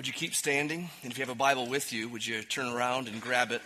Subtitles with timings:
[0.00, 0.88] Would you keep standing?
[1.02, 3.60] And if you have a Bible with you, would you turn around and grab it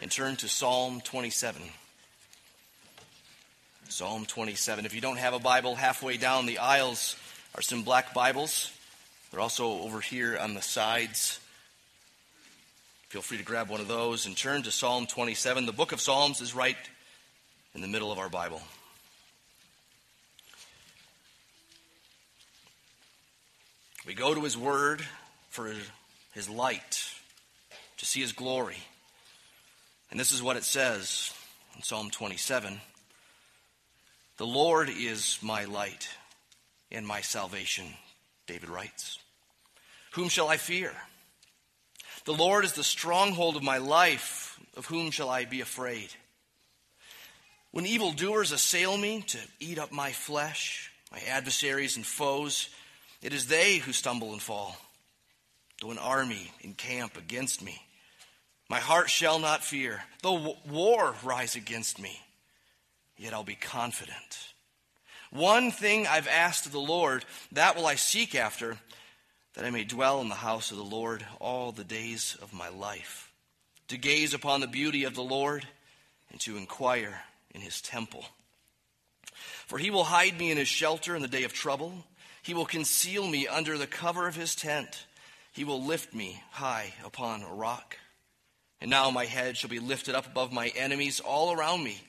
[0.00, 1.60] and turn to Psalm 27?
[3.90, 4.86] Psalm 27.
[4.86, 7.14] If you don't have a Bible, halfway down the aisles
[7.54, 8.72] are some black Bibles.
[9.30, 11.38] They're also over here on the sides.
[13.10, 15.66] Feel free to grab one of those and turn to Psalm 27.
[15.66, 16.78] The book of Psalms is right
[17.74, 18.62] in the middle of our Bible.
[24.06, 25.04] We go to his word
[25.50, 25.70] for
[26.32, 27.04] his light,
[27.98, 28.78] to see his glory.
[30.10, 31.32] And this is what it says
[31.76, 32.80] in Psalm 27
[34.38, 36.08] The Lord is my light
[36.90, 37.84] and my salvation,
[38.46, 39.18] David writes.
[40.12, 40.92] Whom shall I fear?
[42.24, 44.58] The Lord is the stronghold of my life.
[44.76, 46.08] Of whom shall I be afraid?
[47.72, 52.68] When evildoers assail me to eat up my flesh, my adversaries and foes,
[53.22, 54.76] it is they who stumble and fall.
[55.80, 57.82] Though an army encamp against me,
[58.68, 60.02] my heart shall not fear.
[60.22, 62.20] Though war rise against me,
[63.16, 64.54] yet I'll be confident.
[65.30, 68.78] One thing I've asked of the Lord, that will I seek after,
[69.54, 72.68] that I may dwell in the house of the Lord all the days of my
[72.68, 73.32] life,
[73.88, 75.66] to gaze upon the beauty of the Lord
[76.30, 77.22] and to inquire
[77.54, 78.24] in his temple.
[79.66, 82.04] For he will hide me in his shelter in the day of trouble.
[82.42, 85.06] He will conceal me under the cover of his tent.
[85.52, 87.96] He will lift me high upon a rock.
[88.80, 92.00] And now my head shall be lifted up above my enemies all around me.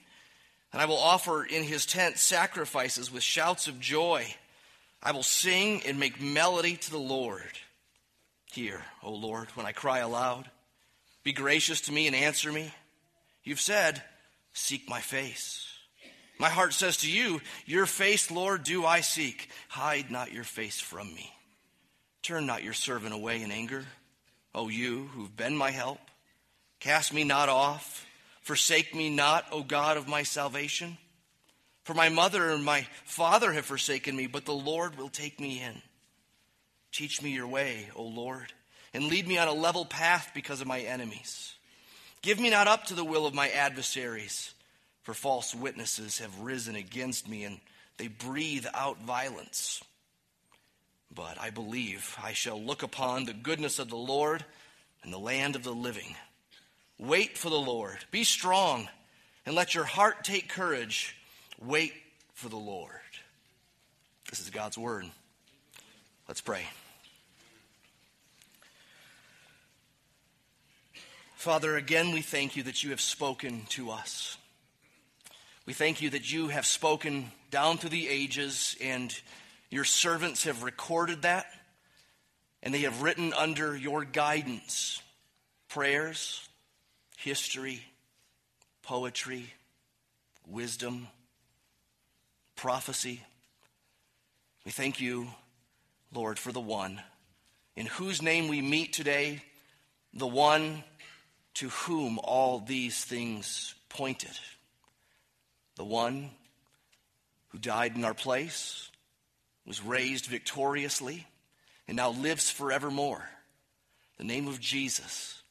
[0.71, 4.25] And I will offer in his tent sacrifices with shouts of joy.
[5.03, 7.51] I will sing and make melody to the Lord.
[8.51, 10.49] Hear, O Lord, when I cry aloud.
[11.23, 12.73] Be gracious to me and answer me.
[13.43, 14.01] You've said,
[14.53, 15.67] Seek my face.
[16.39, 19.49] My heart says to you, Your face, Lord, do I seek.
[19.69, 21.31] Hide not your face from me.
[22.21, 23.85] Turn not your servant away in anger.
[24.53, 25.99] O you who've been my help,
[26.79, 28.05] cast me not off.
[28.41, 30.97] Forsake me not, O God of my salvation.
[31.83, 35.61] For my mother and my father have forsaken me, but the Lord will take me
[35.61, 35.81] in.
[36.91, 38.51] Teach me your way, O Lord,
[38.93, 41.53] and lead me on a level path because of my enemies.
[42.21, 44.53] Give me not up to the will of my adversaries
[45.03, 47.59] for false witnesses have risen against me, and
[47.97, 49.83] they breathe out violence.
[51.13, 54.45] But I believe I shall look upon the goodness of the Lord
[55.03, 56.15] and the land of the living.
[56.97, 57.97] Wait for the Lord.
[58.11, 58.87] Be strong,
[59.45, 61.15] and let your heart take courage.
[61.59, 61.93] Wait
[62.33, 62.91] for the Lord.
[64.29, 65.05] This is God's word.
[66.27, 66.65] Let's pray.
[71.35, 74.37] Father, again, we thank you that you have spoken to us.
[75.65, 79.13] We thank you that you have spoken down through the ages, and
[79.71, 81.47] your servants have recorded that,
[82.61, 85.01] and they have written under your guidance
[85.69, 86.47] prayers,
[87.17, 87.81] history,
[88.83, 89.51] poetry,
[90.45, 91.07] wisdom,
[92.55, 93.21] prophecy.
[94.65, 95.29] We thank you,
[96.13, 97.01] Lord, for the one
[97.75, 99.41] in whose name we meet today,
[100.13, 100.83] the one
[101.55, 104.37] to whom all these things pointed
[105.81, 106.29] the one
[107.47, 108.90] who died in our place,
[109.65, 111.27] was raised victoriously,
[111.87, 113.29] and now lives forevermore.
[114.17, 115.41] The name of Jesus.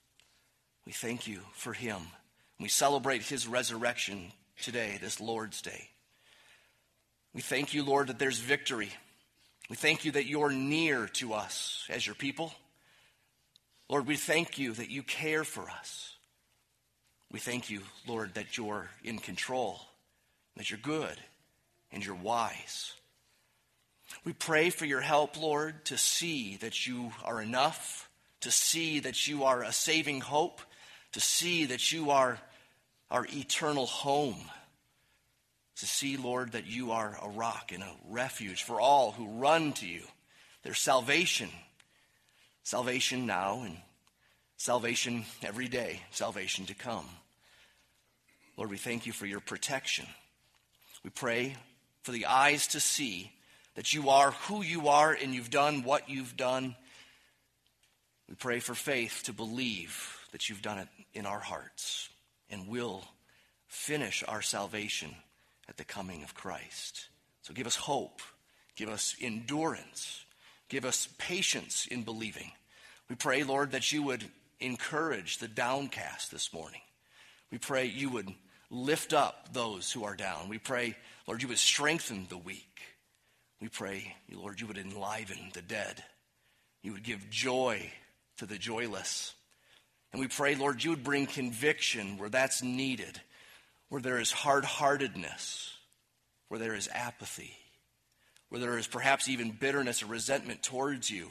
[0.86, 2.00] We thank you for him.
[2.58, 5.88] We celebrate his resurrection today, this Lord's Day.
[7.34, 8.90] We thank you, Lord, that there's victory.
[9.68, 12.52] We thank you that you're near to us as your people.
[13.88, 16.14] Lord, we thank you that you care for us.
[17.30, 19.80] We thank you, Lord, that you're in control
[20.56, 21.16] that you're good
[21.90, 22.92] and you're wise.
[24.24, 28.08] We pray for your help, Lord, to see that you are enough,
[28.40, 30.60] to see that you are a saving hope,
[31.12, 32.38] to see that you are
[33.10, 34.36] our eternal home,
[35.76, 39.72] to see, Lord, that you are a rock and a refuge for all who run
[39.74, 40.02] to you.
[40.62, 41.48] There's salvation,
[42.62, 43.78] salvation now and
[44.58, 47.06] salvation every day, salvation to come.
[48.58, 50.06] Lord, we thank you for your protection.
[51.02, 51.56] We pray
[52.02, 53.32] for the eyes to see
[53.74, 56.76] that you are who you are and you've done what you've done.
[58.28, 62.08] We pray for faith to believe that you've done it in our hearts
[62.50, 63.04] and will
[63.66, 65.14] finish our salvation
[65.68, 67.08] at the coming of Christ.
[67.42, 68.20] So give us hope,
[68.76, 70.24] give us endurance,
[70.68, 72.50] give us patience in believing.
[73.08, 74.24] We pray, Lord, that you would
[74.60, 76.82] encourage the downcast this morning.
[77.50, 78.28] We pray you would
[78.70, 80.48] lift up those who are down.
[80.48, 80.96] We pray,
[81.26, 82.80] Lord, you would strengthen the weak.
[83.60, 86.02] We pray, Lord, you would enliven the dead.
[86.82, 87.92] You would give joy
[88.38, 89.34] to the joyless.
[90.12, 93.20] And we pray, Lord, you would bring conviction where that's needed,
[93.90, 95.72] where there is hard heartedness,
[96.48, 97.56] where there is apathy,
[98.48, 101.30] where there is perhaps even bitterness or resentment towards you.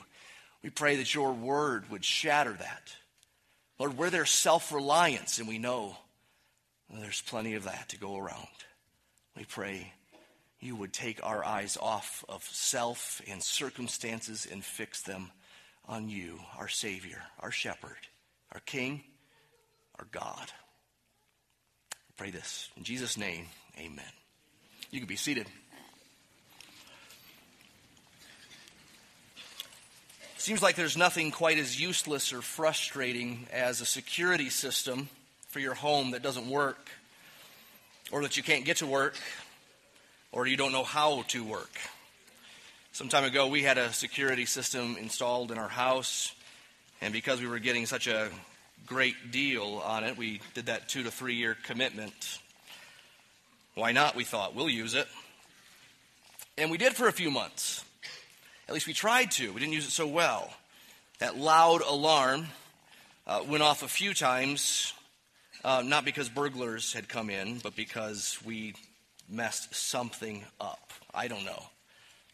[0.63, 2.95] We pray that your word would shatter that.
[3.79, 5.97] Lord, where there's self reliance, and we know
[6.89, 8.47] there's plenty of that to go around,
[9.35, 9.93] we pray
[10.59, 15.31] you would take our eyes off of self and circumstances and fix them
[15.87, 17.97] on you, our Savior, our Shepherd,
[18.53, 19.03] our King,
[19.97, 20.51] our God.
[22.17, 23.45] pray this in Jesus' name,
[23.77, 24.03] amen.
[24.91, 25.47] You can be seated.
[30.37, 35.09] Seems like there's nothing quite as useless or frustrating as a security system
[35.49, 36.89] for your home that doesn't work,
[38.11, 39.15] or that you can't get to work,
[40.31, 41.77] or you don't know how to work.
[42.91, 46.33] Some time ago, we had a security system installed in our house,
[47.01, 48.29] and because we were getting such a
[48.85, 52.39] great deal on it, we did that two to three year commitment.
[53.75, 54.15] Why not?
[54.15, 55.07] We thought, we'll use it.
[56.57, 57.85] And we did for a few months.
[58.67, 59.53] At least we tried to.
[59.53, 60.51] We didn't use it so well.
[61.19, 62.47] That loud alarm
[63.25, 64.93] uh, went off a few times,
[65.63, 68.73] uh, not because burglars had come in, but because we
[69.29, 70.91] messed something up.
[71.13, 71.63] I don't know.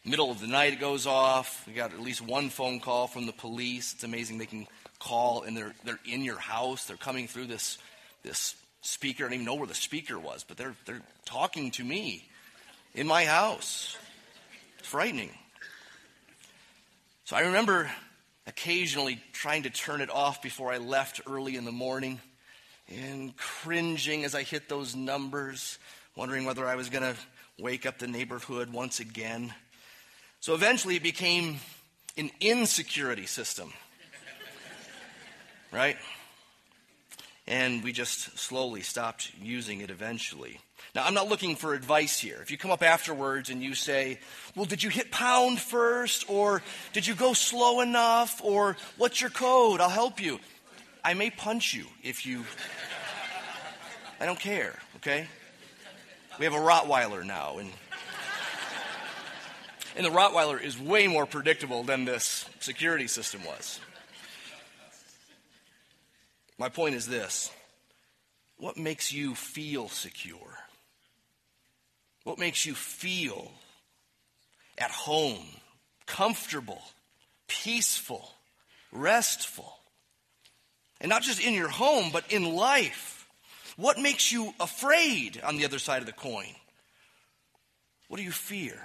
[0.03, 1.65] Middle of the night it goes off.
[1.67, 3.93] We got at least one phone call from the police.
[3.93, 4.67] It's amazing they can
[4.99, 6.85] call and they're they're in your house.
[6.85, 7.77] They're coming through this
[8.23, 9.25] this speaker.
[9.25, 12.23] I don't even know where the speaker was, but they're they're talking to me
[12.93, 13.97] in my house.
[14.77, 15.31] It's frightening.
[17.25, 17.89] So I remember
[18.45, 22.19] occasionally trying to turn it off before I left early in the morning
[22.87, 25.79] and cringing as I hit those numbers,
[26.15, 27.15] wondering whether I was going to
[27.59, 29.53] wake up the neighborhood once again.
[30.39, 31.59] So eventually it became
[32.17, 33.73] an insecurity system,
[35.71, 35.97] right?
[37.47, 40.59] And we just slowly stopped using it eventually.
[40.93, 42.39] Now, I'm not looking for advice here.
[42.41, 44.19] If you come up afterwards and you say,
[44.55, 46.29] Well, did you hit pound first?
[46.29, 46.61] Or
[46.93, 48.41] did you go slow enough?
[48.43, 49.81] Or what's your code?
[49.81, 50.39] I'll help you.
[51.03, 52.45] I may punch you if you.
[54.21, 55.27] I don't care, okay?
[56.37, 57.71] We have a Rottweiler now, and.
[59.95, 63.79] And the Rottweiler is way more predictable than this security system was.
[66.57, 67.51] My point is this
[68.57, 70.57] what makes you feel secure?
[72.23, 73.51] What makes you feel
[74.77, 75.45] at home,
[76.05, 76.81] comfortable,
[77.47, 78.29] peaceful,
[78.91, 79.71] restful?
[80.99, 83.14] And not just in your home, but in life.
[83.75, 86.53] What makes you afraid on the other side of the coin?
[88.07, 88.79] What do you fear?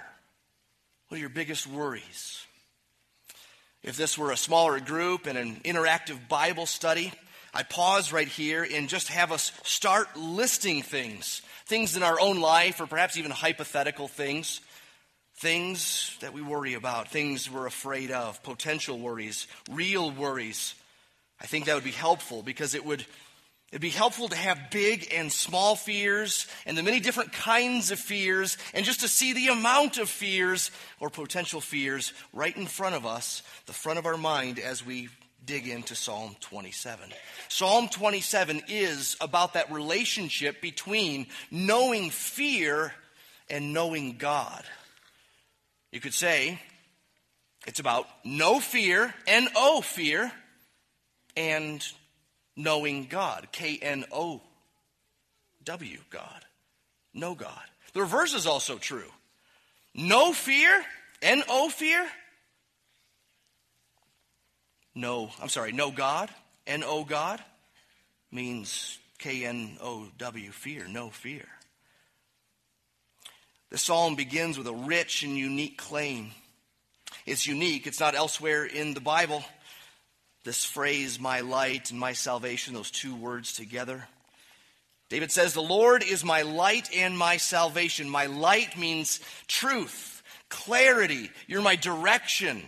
[1.07, 2.45] What are your biggest worries?
[3.83, 7.11] If this were a smaller group and an interactive Bible study,
[7.53, 11.41] I pause right here and just have us start listing things
[11.71, 14.59] things in our own life, or perhaps even hypothetical things,
[15.37, 20.75] things that we worry about, things we're afraid of, potential worries, real worries.
[21.39, 23.05] I think that would be helpful because it would
[23.71, 27.99] It'd be helpful to have big and small fears and the many different kinds of
[27.99, 32.95] fears and just to see the amount of fears or potential fears right in front
[32.95, 35.07] of us, the front of our mind as we
[35.45, 37.09] dig into Psalm 27.
[37.47, 42.93] Psalm 27 is about that relationship between knowing fear
[43.49, 44.63] and knowing God.
[45.93, 46.59] You could say
[47.65, 50.31] it's about no fear, and N O fear,
[51.35, 51.85] and
[52.63, 54.41] knowing God, K N O
[55.63, 56.45] W, God.
[57.13, 57.61] Know God.
[57.93, 59.11] The reverse is also true.
[59.93, 60.83] No fear,
[61.21, 62.07] N O fear,
[64.93, 66.29] no, I'm sorry, no God,
[66.67, 67.41] N O God,
[68.31, 71.45] means K N O W, fear, no fear.
[73.69, 76.31] The psalm begins with a rich and unique claim.
[77.25, 79.43] It's unique, it's not elsewhere in the Bible.
[80.43, 84.07] This phrase, my light and my salvation, those two words together.
[85.09, 88.09] David says, The Lord is my light and my salvation.
[88.09, 91.29] My light means truth, clarity.
[91.47, 92.63] You're my direction.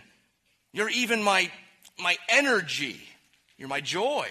[0.72, 1.52] You're even my
[2.00, 3.02] my energy.
[3.58, 4.28] You're my joy.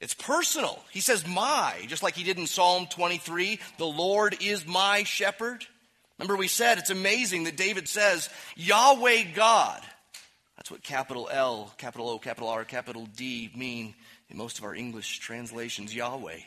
[0.00, 0.82] It's personal.
[0.90, 5.66] He says, my, just like he did in Psalm 23, the Lord is my shepherd.
[6.18, 9.82] Remember, we said it's amazing that David says, Yahweh God.
[10.60, 13.94] That's what capital L, capital O, capital R, capital D mean
[14.28, 16.40] in most of our English translations Yahweh.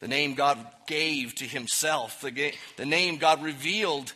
[0.00, 4.12] The name God gave to himself, the, the name God revealed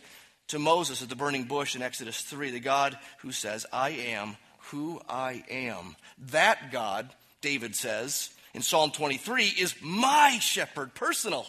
[0.49, 4.37] to Moses at the burning bush in Exodus 3, the God who says, I am
[4.69, 5.95] who I am.
[6.31, 7.09] That God,
[7.41, 11.47] David says in Psalm 23, is my shepherd, personal.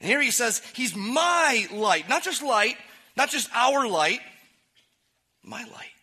[0.00, 2.08] And here he says, He's my light.
[2.08, 2.76] Not just light,
[3.14, 4.20] not just our light,
[5.42, 5.93] my light.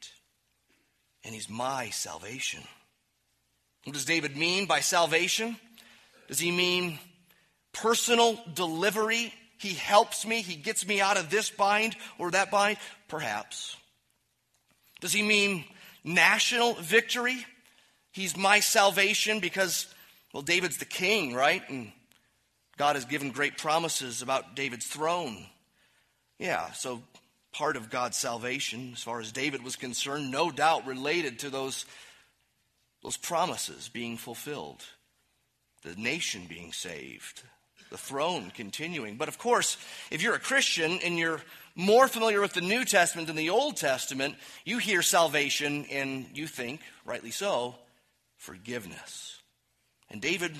[1.23, 2.61] And He's my salvation.
[3.83, 5.55] What does David mean by salvation?
[6.27, 6.99] Does he mean
[7.73, 9.33] personal delivery?
[9.57, 12.77] He helps me, he gets me out of this bind or that bind?
[13.07, 13.75] Perhaps.
[15.01, 15.65] Does he mean
[16.03, 17.45] national victory?
[18.11, 19.87] He's my salvation because,
[20.33, 21.67] well, David's the king, right?
[21.69, 21.91] And
[22.77, 25.45] God has given great promises about David's throne.
[26.37, 27.01] Yeah, so
[27.53, 31.85] part of God's salvation, as far as David was concerned, no doubt related to those,
[33.03, 34.83] those promises being fulfilled,
[35.83, 37.41] the nation being saved,
[37.89, 39.17] the throne continuing.
[39.17, 39.77] But of course,
[40.09, 41.41] if you're a Christian and you're
[41.75, 46.47] more familiar with the New Testament than the Old Testament, you hear salvation and you
[46.47, 47.75] think, rightly so,
[48.37, 49.39] forgiveness.
[50.09, 50.55] And David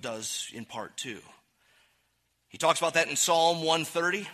[0.00, 1.20] does in part two.
[2.48, 4.28] He talks about that in Psalm 130.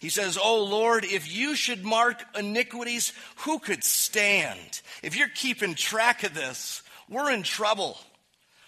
[0.00, 4.80] He says, Oh Lord, if you should mark iniquities, who could stand?
[5.02, 7.98] If you're keeping track of this, we're in trouble.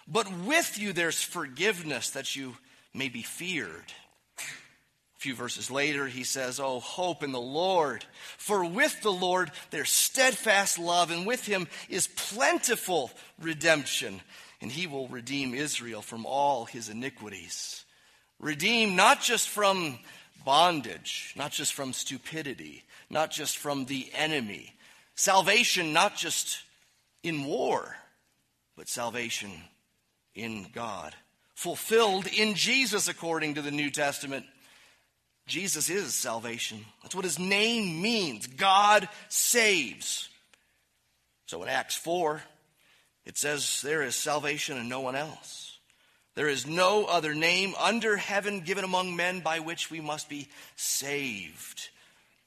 [0.07, 2.57] But with you, there's forgiveness that you
[2.93, 3.95] may be feared.
[4.39, 8.05] A few verses later, he says, Oh, hope in the Lord.
[8.37, 13.11] For with the Lord there's steadfast love, and with him is plentiful
[13.41, 14.21] redemption,
[14.61, 17.87] and he will redeem Israel from all his iniquities.
[18.39, 19.99] Redeem not just from
[20.45, 24.75] bondage, not just from stupidity, not just from the enemy.
[25.15, 26.63] Salvation, not just
[27.23, 27.97] in war,
[28.77, 29.51] but salvation
[30.35, 31.15] in God.
[31.55, 34.47] Fulfilled in Jesus, according to the New Testament.
[35.47, 36.85] Jesus is salvation.
[37.03, 38.47] That's what his name means.
[38.47, 40.29] God saves.
[41.47, 42.43] So in Acts 4,
[43.25, 45.72] it says, There is salvation in no one else.
[46.35, 50.49] There is no other name under heaven given among men by which we must be
[50.77, 51.91] saved.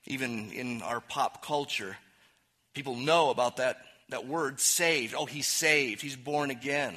[0.07, 1.97] Even in our pop culture,
[2.73, 3.77] people know about that,
[4.09, 5.13] that word saved.
[5.15, 6.01] Oh, he's saved.
[6.01, 6.95] He's born again.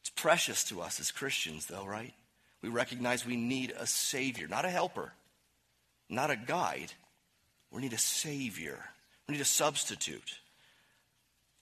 [0.00, 2.12] It's precious to us as Christians, though, right?
[2.60, 5.12] We recognize we need a Savior, not a helper,
[6.08, 6.92] not a guide.
[7.70, 8.78] We need a Savior,
[9.26, 10.38] we need a substitute.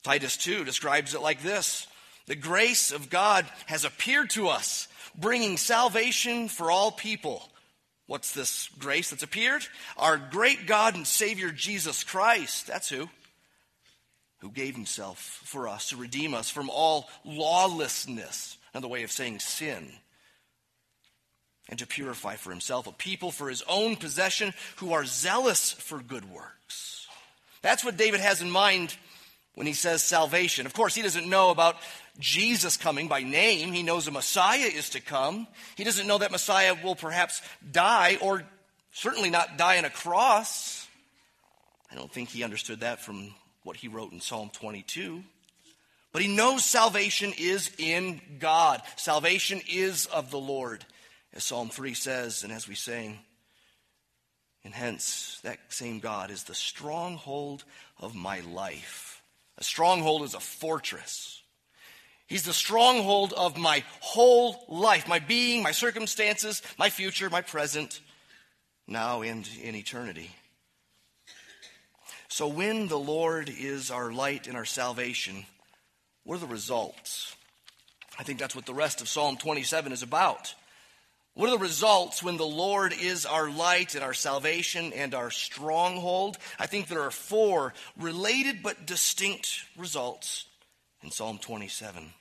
[0.02, 1.86] Titus 2 describes it like this
[2.26, 4.88] the grace of God has appeared to us,
[5.18, 7.48] bringing salvation for all people.
[8.06, 9.64] What's this grace that's appeared?
[9.96, 12.66] Our great God and Savior Jesus Christ.
[12.66, 13.08] That's who.
[14.40, 19.38] Who gave himself for us to redeem us from all lawlessness, another way of saying
[19.38, 19.88] sin,
[21.68, 26.00] and to purify for himself a people for his own possession who are zealous for
[26.00, 27.06] good works.
[27.62, 28.96] That's what David has in mind
[29.54, 30.66] when he says salvation.
[30.66, 31.76] Of course, he doesn't know about
[32.18, 33.72] Jesus coming by name.
[33.72, 35.46] He knows a Messiah is to come.
[35.76, 38.44] He doesn't know that Messiah will perhaps die or
[38.92, 40.86] certainly not die on a cross.
[41.90, 45.22] I don't think he understood that from what he wrote in Psalm 22.
[46.12, 48.82] But he knows salvation is in God.
[48.96, 50.84] Salvation is of the Lord,
[51.32, 53.18] as Psalm 3 says, and as we sang.
[54.64, 57.64] And hence, that same God is the stronghold
[57.98, 59.22] of my life.
[59.58, 61.41] A stronghold is a fortress.
[62.32, 68.00] He's the stronghold of my whole life, my being, my circumstances, my future, my present,
[68.88, 70.30] now and in eternity.
[72.28, 75.44] So when the Lord is our light and our salvation,
[76.24, 77.36] what are the results?
[78.18, 80.54] I think that's what the rest of Psalm 27 is about.
[81.34, 85.30] What are the results when the Lord is our light and our salvation and our
[85.30, 86.38] stronghold?
[86.58, 90.46] I think there are four related but distinct results
[91.02, 92.14] in Psalm 27.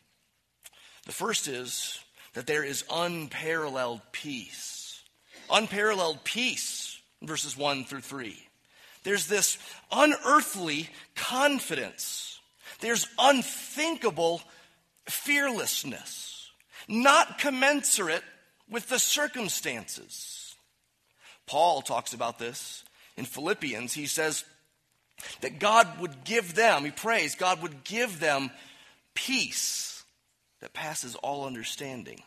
[1.06, 2.00] The first is
[2.34, 5.04] that there is unparalleled peace.
[5.50, 8.38] Unparalleled peace, verses 1 through 3.
[9.04, 9.58] There's this
[9.92, 12.40] unearthly confidence.
[12.80, 14.42] There's unthinkable
[15.08, 16.52] fearlessness,
[16.88, 18.24] not commensurate
[18.70, 20.56] with the circumstances.
[21.48, 22.86] Paul talks about this
[23.18, 23.94] in Philippians.
[23.94, 24.46] He says
[25.42, 28.52] that God would give them, he prays, God would give them
[29.16, 29.91] peace
[30.62, 32.22] that passes all understanding.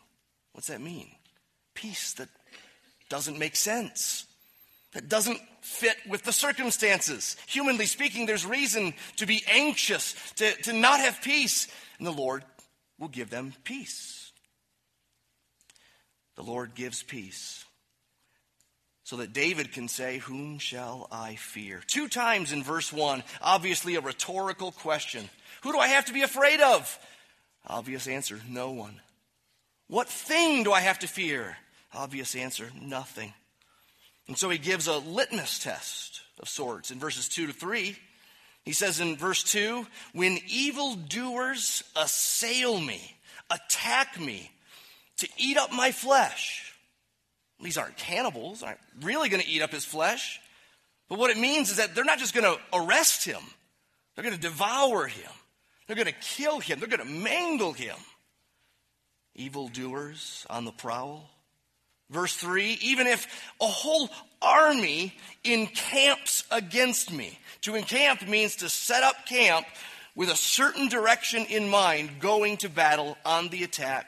[0.52, 1.10] What's that mean?
[1.74, 2.28] Peace that
[3.08, 4.26] doesn't make sense,
[4.92, 7.36] that doesn't fit with the circumstances.
[7.46, 12.44] Humanly speaking, there's reason to be anxious, to, to not have peace, and the Lord
[12.98, 14.32] will give them peace.
[16.36, 17.64] The Lord gives peace.
[19.04, 21.82] so that David can say, Whom shall I fear?
[21.86, 25.28] Two times in verse 1, obviously a rhetorical question.
[25.62, 26.98] Who do I have to be afraid of?
[27.66, 29.00] Obvious answer, no one.
[29.88, 31.56] What thing do I have to fear?
[31.92, 33.32] Obvious answer, nothing.
[34.26, 37.96] And so he gives a litmus test of sorts in verses 2 to 3.
[38.64, 43.16] He says in verse 2 When evildoers assail me,
[43.50, 44.50] attack me,
[45.18, 46.74] to eat up my flesh.
[47.62, 50.40] These aren't cannibals, aren't really going to eat up his flesh.
[51.08, 53.42] But what it means is that they're not just going to arrest him,
[54.14, 55.30] they're going to devour him,
[55.86, 57.96] they're going to kill him, they're going to mangle him.
[59.34, 61.28] Evildoers on the prowl.
[62.10, 63.26] Verse 3 even if
[63.60, 64.08] a whole
[64.40, 67.38] army encamps against me.
[67.62, 69.66] To encamp means to set up camp
[70.14, 74.06] with a certain direction in mind, going to battle on the attack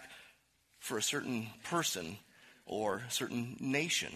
[0.79, 2.19] for a certain person
[2.65, 4.13] or a certain nation.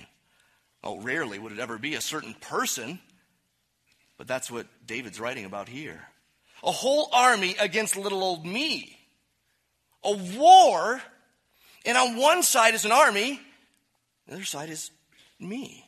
[0.85, 3.01] Oh, rarely would it ever be a certain person,
[4.17, 6.01] but that's what David's writing about here.
[6.63, 8.97] A whole army against little old me.
[10.05, 11.01] A war,
[11.85, 13.41] and on one side is an army,
[14.27, 14.91] the other side is
[15.39, 15.85] me.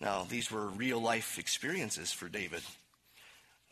[0.00, 2.62] Now, these were real life experiences for David.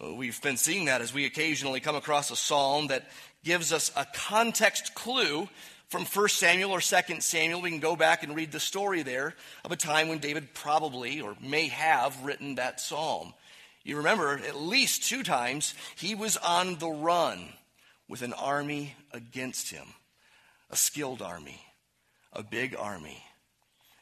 [0.02, 3.10] Uh, we've been seeing that as we occasionally come across a psalm that
[3.44, 5.48] gives us a context clue
[5.88, 7.60] from 1 Samuel or 2 Samuel.
[7.60, 9.34] We can go back and read the story there
[9.64, 13.34] of a time when David probably or may have written that psalm.
[13.82, 17.48] You remember at least two times he was on the run
[18.08, 19.86] with an army against him,
[20.70, 21.60] a skilled army,
[22.32, 23.22] a big army,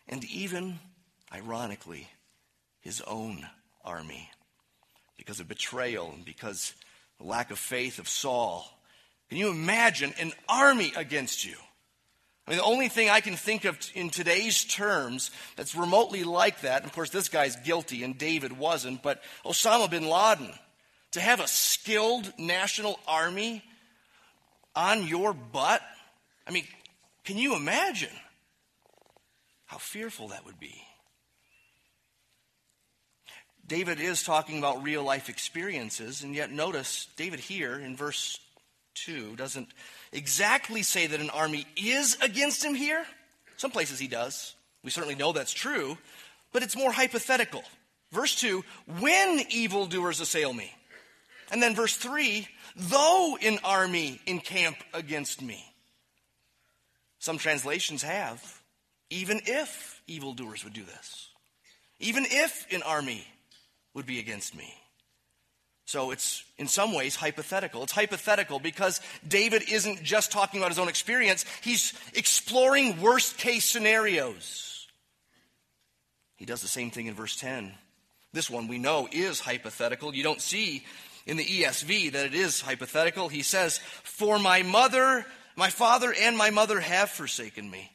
[0.09, 0.79] and even,
[1.33, 2.09] ironically,
[2.81, 3.47] his own
[3.85, 4.31] army
[5.17, 6.73] because of betrayal and because
[7.19, 8.67] the lack of faith of Saul.
[9.29, 11.57] Can you imagine an army against you?
[12.49, 16.63] I mean, the only thing I can think of in today's terms that's remotely like
[16.63, 20.51] that, of course, this guy's guilty and David wasn't, but Osama bin Laden,
[21.11, 23.63] to have a skilled national army
[24.75, 25.83] on your butt,
[26.47, 26.65] I mean,
[27.25, 28.17] can you imagine
[29.67, 30.81] how fearful that would be?
[33.67, 38.41] David is talking about real life experiences, and yet notice David here in verse
[38.95, 39.69] 2 doesn't
[40.13, 43.05] exactly say that an army is against him here.
[43.57, 44.55] Some places he does.
[44.83, 45.99] We certainly know that's true,
[46.53, 47.63] but it's more hypothetical.
[48.13, 48.65] Verse 2
[49.01, 50.73] when evildoers assail me.
[51.51, 55.65] And then verse 3 though an army encamp against me.
[57.19, 58.63] Some translations have,
[59.11, 61.29] even if evildoers would do this.
[61.99, 63.27] Even if an army
[63.95, 64.73] would be against me.
[65.89, 67.83] So it's in some ways hypothetical.
[67.83, 73.65] It's hypothetical because David isn't just talking about his own experience, he's exploring worst case
[73.65, 74.87] scenarios.
[76.37, 77.73] He does the same thing in verse 10.
[78.35, 80.15] This one we know is hypothetical.
[80.15, 80.85] You don't see
[81.25, 83.31] in the ESV that it is hypothetical.
[83.31, 85.25] He says, For my mother,
[85.57, 87.91] my father, and my mother have forsaken me.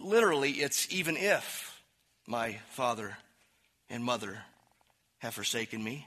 [0.00, 1.78] Literally, it's even if
[2.26, 3.18] my father
[3.90, 4.38] and mother
[5.18, 6.06] have forsaken me,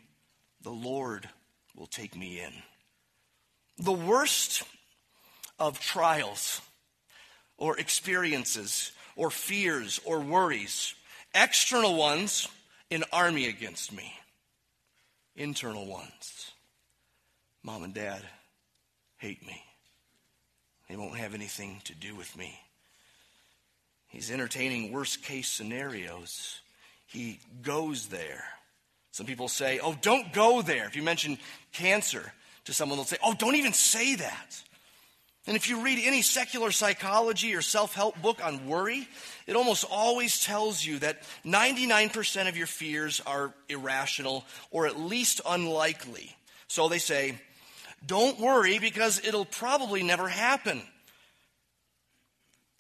[0.66, 1.30] the Lord
[1.76, 2.52] will take me in.
[3.78, 4.64] The worst
[5.60, 6.60] of trials
[7.56, 10.96] or experiences or fears or worries,
[11.36, 12.48] external ones,
[12.90, 14.12] an army against me,
[15.36, 16.52] internal ones.
[17.62, 18.24] Mom and dad
[19.18, 19.62] hate me.
[20.90, 22.60] They won't have anything to do with me.
[24.08, 26.60] He's entertaining worst case scenarios.
[27.06, 28.46] He goes there
[29.16, 30.88] some people say, oh, don't go there.
[30.88, 31.38] If you mention
[31.72, 32.34] cancer
[32.66, 34.62] to someone, they'll say, oh, don't even say that.
[35.48, 39.08] And if you read any secular psychology or self help book on worry,
[39.48, 45.40] it almost always tells you that 99% of your fears are irrational or at least
[45.48, 46.36] unlikely.
[46.68, 47.40] So they say,
[48.06, 50.82] don't worry because it'll probably never happen.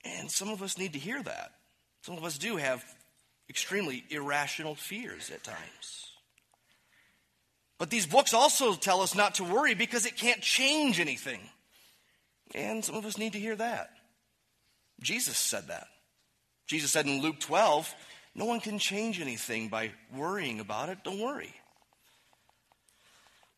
[0.04, 1.54] And some of us need to hear that.
[2.02, 2.84] Some of us do have
[3.50, 6.05] extremely irrational fears at times.
[7.78, 11.42] But these books also tell us not to worry because it can't change anything.
[12.54, 13.90] And some of us need to hear that.
[15.02, 15.88] Jesus said that.
[16.68, 17.94] Jesus said in Luke 12,
[18.34, 21.00] no one can change anything by worrying about it.
[21.04, 21.54] Don't worry.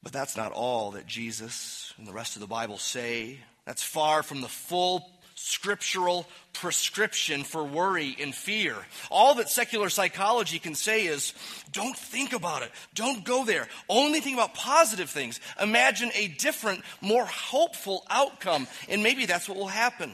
[0.03, 3.39] But that's not all that Jesus and the rest of the Bible say.
[3.65, 5.16] That's far from the full
[5.57, 8.75] scriptural prescription for worry and fear.
[9.09, 11.33] All that secular psychology can say is
[11.71, 12.71] don't think about it.
[12.93, 13.67] Don't go there.
[13.89, 15.39] Only think about positive things.
[15.59, 20.11] Imagine a different, more hopeful outcome, and maybe that's what will happen.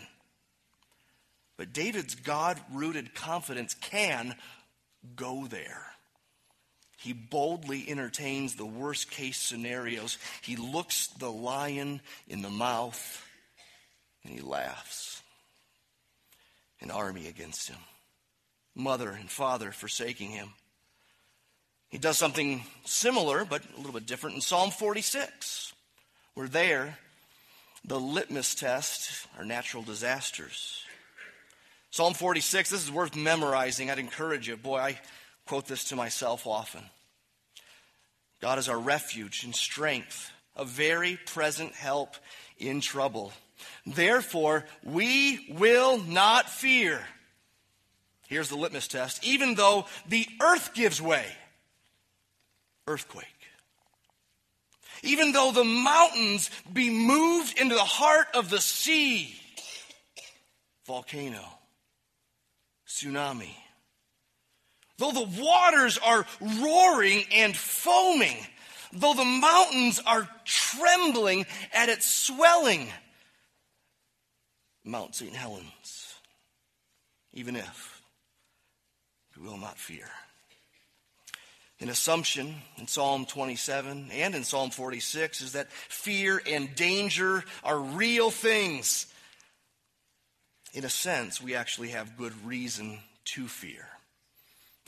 [1.57, 4.35] But David's God rooted confidence can
[5.17, 5.87] go there.
[6.99, 10.17] He boldly entertains the worst case scenarios.
[10.41, 13.27] He looks the lion in the mouth
[14.23, 15.22] and he laughs.
[16.83, 17.79] An army against him,
[18.75, 20.49] mother and father forsaking him.
[21.87, 25.71] He does something similar, but a little bit different in Psalm 46.
[26.35, 26.97] We're there.
[27.85, 30.83] The litmus test are natural disasters.
[31.89, 33.89] Psalm 46, this is worth memorizing.
[33.89, 34.57] I'd encourage you.
[34.57, 34.99] Boy, I
[35.45, 36.81] quote this to myself often.
[38.41, 42.15] God is our refuge and strength, a very present help
[42.57, 43.31] in trouble.
[43.85, 47.05] Therefore, we will not fear.
[48.27, 49.23] Here's the litmus test.
[49.23, 51.25] Even though the earth gives way,
[52.87, 53.27] earthquake.
[55.03, 59.35] Even though the mountains be moved into the heart of the sea,
[60.85, 61.43] volcano,
[62.87, 63.53] tsunami.
[64.97, 68.37] Though the waters are roaring and foaming,
[68.93, 72.87] though the mountains are trembling at its swelling,
[74.83, 75.33] Mount St.
[75.33, 76.15] Helens,
[77.33, 78.01] even if
[79.37, 80.09] we will not fear.
[81.79, 87.79] An assumption in Psalm 27 and in Psalm 46 is that fear and danger are
[87.79, 89.07] real things.
[90.73, 93.85] In a sense, we actually have good reason to fear.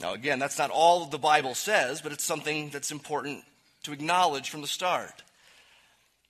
[0.00, 3.44] Now, again, that's not all the Bible says, but it's something that's important
[3.84, 5.22] to acknowledge from the start.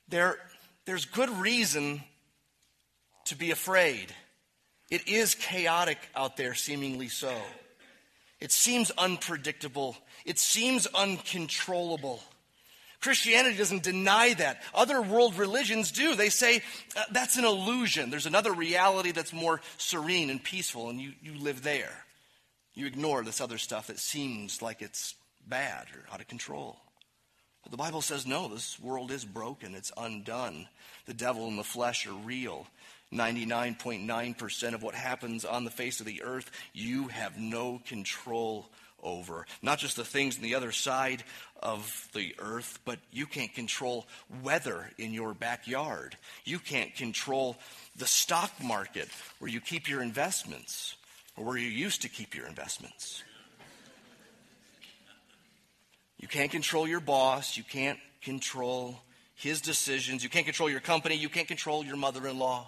[0.08, 0.38] There,
[0.84, 2.02] there's good reason
[3.26, 4.14] to be afraid.
[4.90, 7.34] It is chaotic out there, seemingly so.
[8.40, 9.96] It seems unpredictable.
[10.24, 12.20] It seems uncontrollable.
[13.00, 14.62] Christianity doesn't deny that.
[14.74, 16.14] Other world religions do.
[16.14, 16.62] They say
[16.96, 18.10] uh, that's an illusion.
[18.10, 22.04] There's another reality that's more serene and peaceful, and you, you live there.
[22.74, 25.14] You ignore this other stuff that seems like it's
[25.46, 26.78] bad or out of control.
[27.62, 30.68] But the Bible says no, this world is broken, it's undone.
[31.06, 32.66] The devil and the flesh are real.
[33.12, 38.68] 99.9% of what happens on the face of the earth, you have no control
[39.02, 39.46] over.
[39.62, 41.22] Not just the things on the other side
[41.62, 44.06] of the earth, but you can't control
[44.42, 46.16] weather in your backyard.
[46.44, 47.56] You can't control
[47.96, 50.96] the stock market where you keep your investments
[51.36, 53.22] or where you used to keep your investments.
[56.18, 57.56] You can't control your boss.
[57.56, 58.98] You can't control
[59.34, 60.24] his decisions.
[60.24, 61.14] You can't control your company.
[61.14, 62.66] You can't control your mother in law.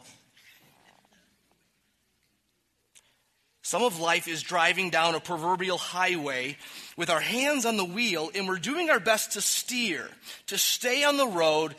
[3.68, 6.56] Some of life is driving down a proverbial highway
[6.96, 10.08] with our hands on the wheel, and we're doing our best to steer,
[10.46, 11.74] to stay on the road,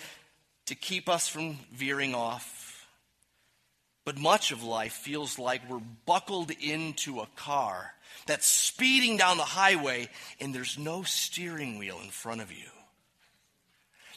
[0.67, 2.85] to keep us from veering off.
[4.05, 7.91] But much of life feels like we're buckled into a car
[8.27, 12.69] that's speeding down the highway, and there's no steering wheel in front of you.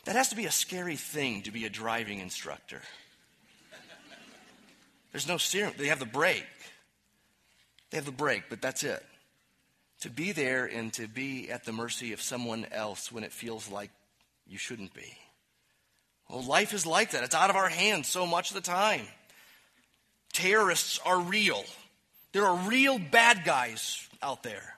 [0.04, 2.82] That has to be a scary thing to be a driving instructor.
[5.12, 6.44] There's no steering, they have the brake.
[7.92, 9.05] They have the brake, but that's it.
[10.00, 13.70] To be there and to be at the mercy of someone else when it feels
[13.70, 13.90] like
[14.48, 15.16] you shouldn't be.
[16.28, 17.22] Well, life is like that.
[17.22, 19.02] It's out of our hands so much of the time.
[20.33, 21.62] Terrorists are real.
[22.33, 24.74] There are real bad guys out there.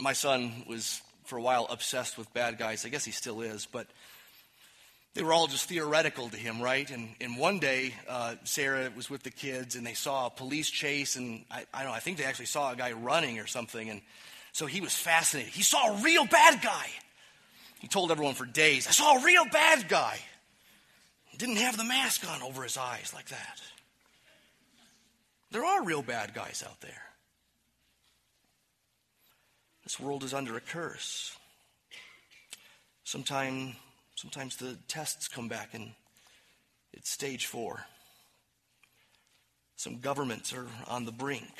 [0.00, 2.84] My son was, for a while, obsessed with bad guys.
[2.84, 3.86] I guess he still is, but
[5.14, 6.88] they were all just theoretical to him, right?
[6.90, 10.70] And, and one day, uh, Sarah was with the kids and they saw a police
[10.70, 13.46] chase, and I, I don't know, I think they actually saw a guy running or
[13.46, 13.90] something.
[13.90, 14.02] And
[14.52, 15.52] so he was fascinated.
[15.52, 16.86] He saw a real bad guy.
[17.80, 20.18] He told everyone for days, I saw a real bad guy.
[21.40, 23.62] Didn't have the mask on over his eyes like that.
[25.50, 27.02] There are real bad guys out there.
[29.82, 31.34] This world is under a curse.
[33.04, 33.74] Sometime
[34.20, 35.92] Sometimes the tests come back and
[36.92, 37.86] it's stage four.
[39.76, 41.54] Some governments are on the brink.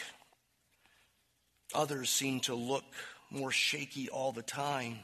[1.75, 2.85] Others seem to look
[3.31, 4.99] more shaky all the time,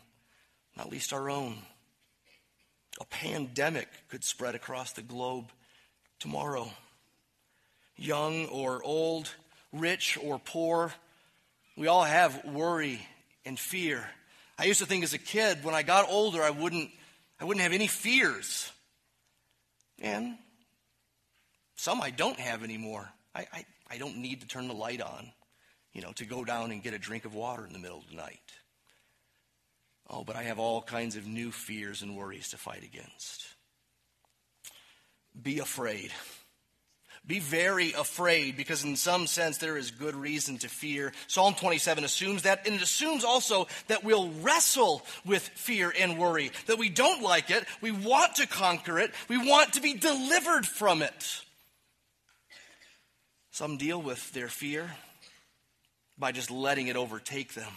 [0.77, 1.57] not least our own.
[3.01, 5.47] A pandemic could spread across the globe
[6.19, 6.69] tomorrow.
[7.97, 9.31] Young or old,
[9.73, 10.93] rich or poor,
[11.75, 13.01] we all have worry
[13.47, 14.07] and fear.
[14.59, 16.91] I used to think as a kid, when I got older, I wouldn't
[17.41, 18.71] I wouldn't have any fears.
[20.01, 20.37] And
[21.77, 23.09] some I don't have anymore.
[23.35, 25.31] I, I, I don't need to turn the light on,
[25.93, 28.09] you know, to go down and get a drink of water in the middle of
[28.09, 28.41] the night.
[30.09, 33.45] Oh, but I have all kinds of new fears and worries to fight against.
[35.41, 36.13] Be afraid.
[37.27, 41.13] Be very afraid because, in some sense, there is good reason to fear.
[41.27, 46.53] Psalm 27 assumes that, and it assumes also that we'll wrestle with fear and worry,
[46.67, 50.67] that we don't like it, we want to conquer it, we want to be delivered
[50.67, 51.43] from it.
[53.51, 54.93] Some deal with their fear
[56.17, 57.73] by just letting it overtake them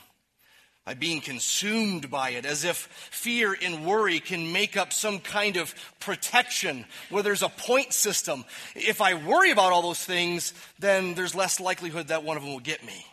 [0.90, 2.78] by being consumed by it, as if
[3.12, 8.44] fear and worry can make up some kind of protection where there's a point system.
[8.74, 12.54] If I worry about all those things, then there's less likelihood that one of them
[12.54, 13.06] will get me.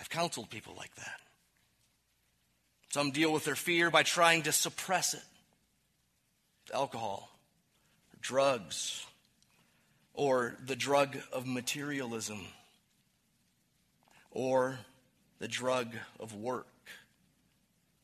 [0.00, 1.20] I've counseled people like that.
[2.88, 5.22] Some deal with their fear by trying to suppress it
[6.74, 7.30] alcohol,
[8.20, 9.06] drugs,
[10.14, 12.44] or the drug of materialism,
[14.32, 14.80] or
[15.38, 16.66] the drug of work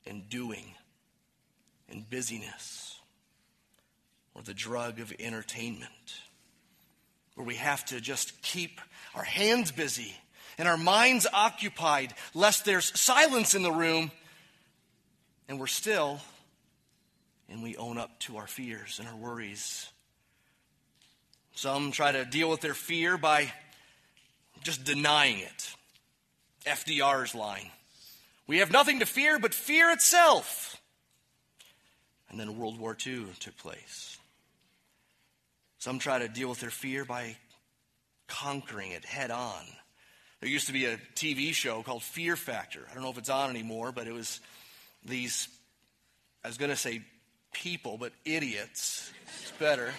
[0.07, 0.75] and doing
[1.89, 2.99] and busyness,
[4.35, 5.91] or the drug of entertainment,
[7.35, 8.81] where we have to just keep
[9.15, 10.15] our hands busy
[10.59, 14.11] and our minds occupied, lest there's silence in the room
[15.49, 16.21] and we're still
[17.49, 19.91] and we own up to our fears and our worries.
[21.55, 23.53] Some try to deal with their fear by
[24.63, 25.75] just denying it.
[26.65, 27.71] FDR's line.
[28.47, 30.81] We have nothing to fear but fear itself.
[32.31, 34.19] And then World War II took place.
[35.79, 37.37] Some try to deal with their fear by
[38.27, 39.63] conquering it head on.
[40.41, 42.81] There used to be a TV show called Fear Factor.
[42.91, 44.41] I don't know if it's on anymore, but it was
[45.05, 45.49] these,
[46.45, 47.03] I was going to say
[47.53, 49.13] people, but idiots.
[49.41, 49.93] It's better.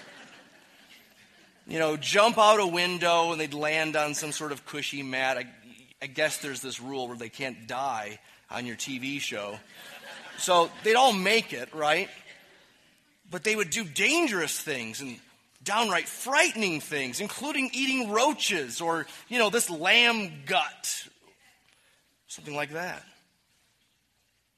[1.65, 5.37] You know, jump out a window and they'd land on some sort of cushy mat.
[5.37, 5.45] I,
[6.03, 8.19] I guess there's this rule where they can't die
[8.51, 9.57] on your TV show.
[10.37, 12.09] So they'd all make it, right?
[13.31, 15.17] But they would do dangerous things and
[15.63, 21.07] downright frightening things, including eating roaches or, you know, this lamb gut.
[22.27, 23.01] Something like that.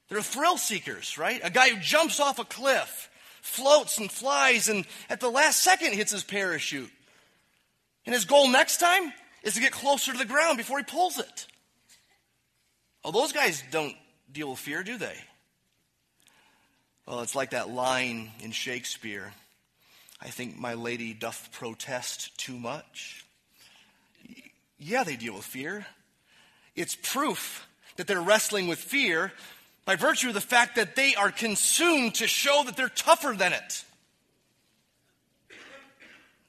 [0.08, 1.40] They're thrill seekers, right?
[1.44, 3.08] A guy who jumps off a cliff,
[3.40, 6.90] floats and flies, and at the last second hits his parachute.
[8.04, 9.12] And his goal next time
[9.46, 11.46] is to get closer to the ground before he pulls it.
[13.02, 13.96] Oh, those guys don't
[14.30, 15.16] deal with fear, do they?
[17.06, 19.32] Well, it's like that line in Shakespeare
[20.20, 23.24] I think my lady doth protest too much.
[24.78, 25.86] Yeah, they deal with fear.
[26.74, 29.32] It's proof that they're wrestling with fear
[29.84, 33.52] by virtue of the fact that they are consumed to show that they're tougher than
[33.52, 33.84] it.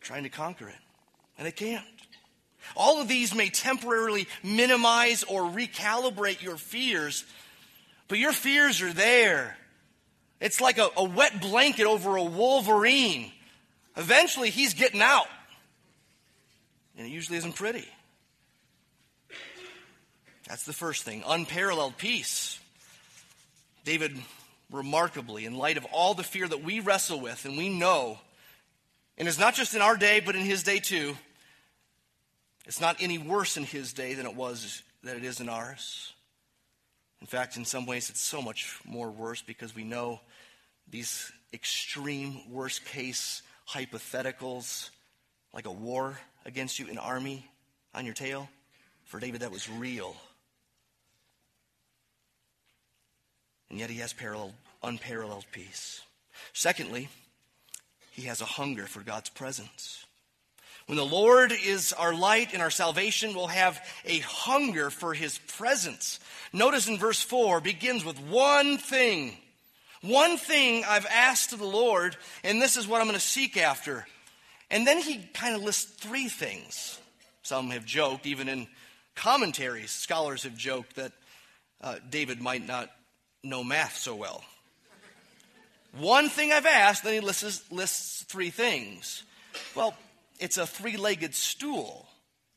[0.02, 0.76] Trying to conquer it.
[1.38, 1.86] And they can't.
[2.76, 7.26] All of these may temporarily minimize or recalibrate your fears,
[8.08, 9.58] but your fears are there.
[10.40, 13.32] It's like a, a wet blanket over a wolverine.
[13.96, 15.28] Eventually, he's getting out.
[16.98, 17.88] And it usually isn't pretty.
[20.48, 22.60] That's the first thing unparalleled peace.
[23.84, 24.18] David,
[24.72, 28.20] remarkably, in light of all the fear that we wrestle with and we know,
[29.18, 31.18] and it's not just in our day, but in his day too,
[32.68, 36.14] it's not any worse in his day than it was that it is in ours.
[37.22, 40.20] In fact, in some ways, it's so much more worse because we know
[40.90, 44.90] these extreme worst case hypotheticals,
[45.54, 47.50] like a war against you, an army
[47.96, 48.50] on your tail.
[49.06, 50.16] For David, that was real.
[53.70, 54.54] And yet he has parallel,
[54.84, 56.02] unparalleled peace.
[56.52, 57.08] Secondly,
[58.12, 60.06] he has a hunger for God's presence.
[60.88, 65.38] When the Lord is our light and our salvation, we'll have a hunger for his
[65.38, 66.20] presence.
[66.54, 69.38] Notice in verse 4 begins with one thing.
[70.02, 73.58] One thing I've asked of the Lord, and this is what I'm going to seek
[73.58, 74.08] after.
[74.72, 77.00] And then he kind of lists three things.
[77.44, 78.68] Some have joked, even in
[79.14, 81.12] commentaries, scholars have joked that
[81.82, 82.90] uh, David might not
[83.44, 84.42] know math so well.
[85.98, 89.24] One thing I've asked, then he lists, lists three things.
[89.76, 89.96] Well,
[90.40, 92.08] it's a three legged stool.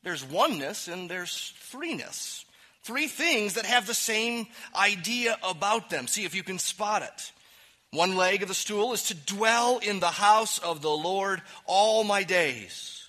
[0.03, 2.43] There's oneness and there's threeness.
[2.83, 6.07] Three things that have the same idea about them.
[6.07, 7.31] See if you can spot it.
[7.91, 12.03] One leg of the stool is to dwell in the house of the Lord all
[12.03, 13.07] my days.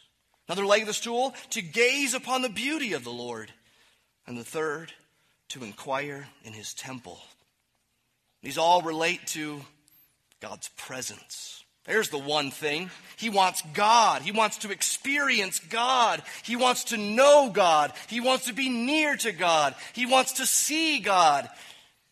[0.49, 3.53] Another leg of the stool, to gaze upon the beauty of the Lord.
[4.27, 4.93] And the third,
[5.51, 7.19] to inquire in his temple.
[8.43, 9.63] These all relate to
[10.41, 11.62] God's presence.
[11.85, 12.91] There's the one thing.
[13.17, 14.23] He wants God.
[14.23, 16.23] He wants to experience God.
[16.45, 17.93] He wants to know God.
[18.09, 19.75] He wants to be near to God.
[19.93, 21.49] He wants to see God.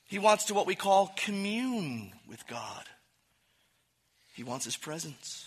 [0.06, 2.84] He wants to what we call commune with God.
[4.34, 5.46] He wants His presence.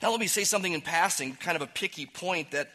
[0.00, 2.70] Now, let me say something in passing, kind of a picky point that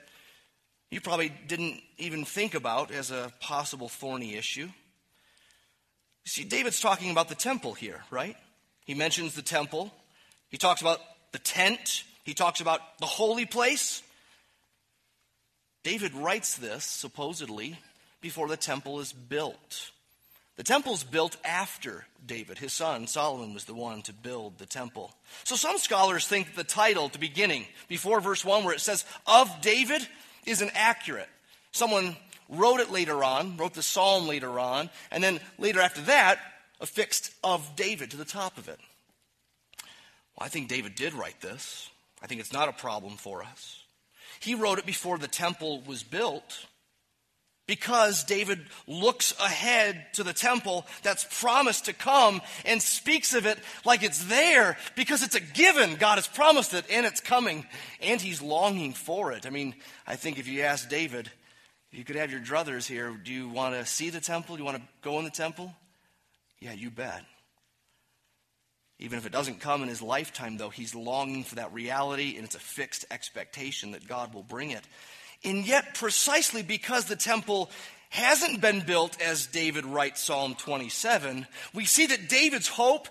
[0.91, 4.65] you probably didn't even think about as a possible thorny issue.
[4.65, 4.71] You
[6.25, 8.36] see, David's talking about the temple here, right?
[8.86, 9.93] He mentions the temple.
[10.50, 11.00] He talks about
[11.32, 12.04] the tent.
[12.24, 14.04] He talks about the holy place.
[15.84, 17.80] David writes this, supposedly,
[18.22, 19.92] before the temple is built.
[20.58, 22.58] The temple's built after David.
[22.58, 25.16] His son, Solomon, was the one to build the temple.
[25.46, 29.06] So some scholars think the title at the beginning, before verse 1, where it says,
[29.26, 30.06] of David,
[30.46, 31.30] isn't accurate.
[31.72, 32.18] Someone
[32.50, 36.40] wrote it later on, wrote the psalm later on, and then later after that,
[36.82, 38.80] affixed of David to the top of it.
[40.39, 41.89] Well, I think David did write this.
[42.21, 43.84] I think it's not a problem for us.
[44.39, 46.65] He wrote it before the temple was built
[47.67, 53.60] because David looks ahead to the temple that's promised to come and speaks of it
[53.86, 55.95] like it's there because it's a given.
[55.95, 57.65] God has promised it and it's coming
[58.02, 59.45] and he's longing for it.
[59.45, 59.75] I mean,
[60.08, 61.30] I think if you ask David,
[61.91, 64.56] you could have your druthers here, do you want to see the temple?
[64.56, 65.73] Do you want to go in the temple?
[66.60, 67.23] Yeah, you bet.
[69.00, 72.46] Even if it doesn't come in his lifetime, though, he's longing for that reality and
[72.46, 74.84] it's a fixed expectation that God will bring it.
[75.44, 77.72] And yet, precisely because the temple
[78.10, 83.08] hasn't been built as David writes Psalm 27, we see that David's hope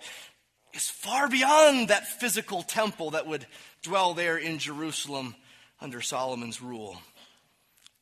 [0.75, 3.47] is far beyond that physical temple that would
[3.83, 5.35] dwell there in Jerusalem
[5.81, 7.01] under Solomon's rule.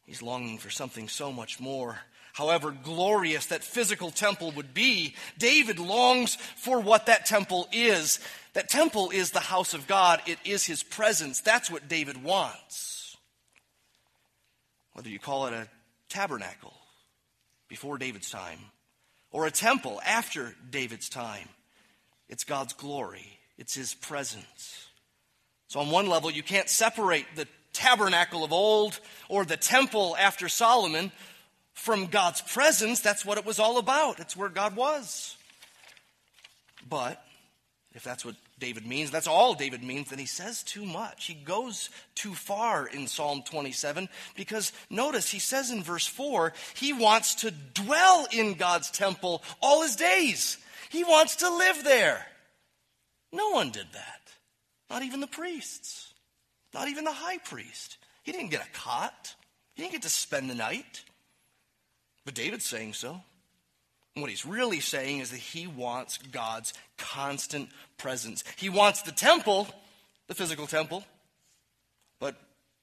[0.07, 1.99] He's longing for something so much more.
[2.37, 8.21] However glorious that physical temple would be, David longs for what that temple is.
[8.53, 11.41] That temple is the house of God, it is his presence.
[11.41, 12.97] That's what David wants
[14.97, 15.69] whether you call it a
[16.09, 16.73] tabernacle
[17.69, 18.59] before David's time
[19.31, 21.51] or a temple after David's time.
[22.31, 24.89] It's God's glory, it's His presence.
[25.69, 30.49] So, on one level, you can't separate the tabernacle of old or the temple after
[30.49, 31.13] Solomon
[31.77, 33.01] from God's presence.
[33.01, 35.37] That's what it was all about, it's where God was.
[36.89, 37.23] But
[37.95, 41.27] if that's what David means, that's all David means, then he says too much.
[41.27, 46.93] He goes too far in Psalm 27 because notice he says in verse 4 he
[46.93, 50.59] wants to dwell in God's temple all his days.
[50.91, 52.27] He wants to live there.
[53.33, 54.21] No one did that.
[54.89, 56.15] Not even the priests.
[56.73, 57.99] Not even the high priest.
[58.23, 59.35] He didn't get a cot.
[59.75, 61.03] He didn't get to spend the night.
[62.27, 63.23] But David's saying so.
[64.15, 68.45] And what he's really saying is that he wants God's constant presence.
[68.57, 69.69] He wants the temple,
[70.27, 71.05] the physical temple,
[72.19, 72.35] but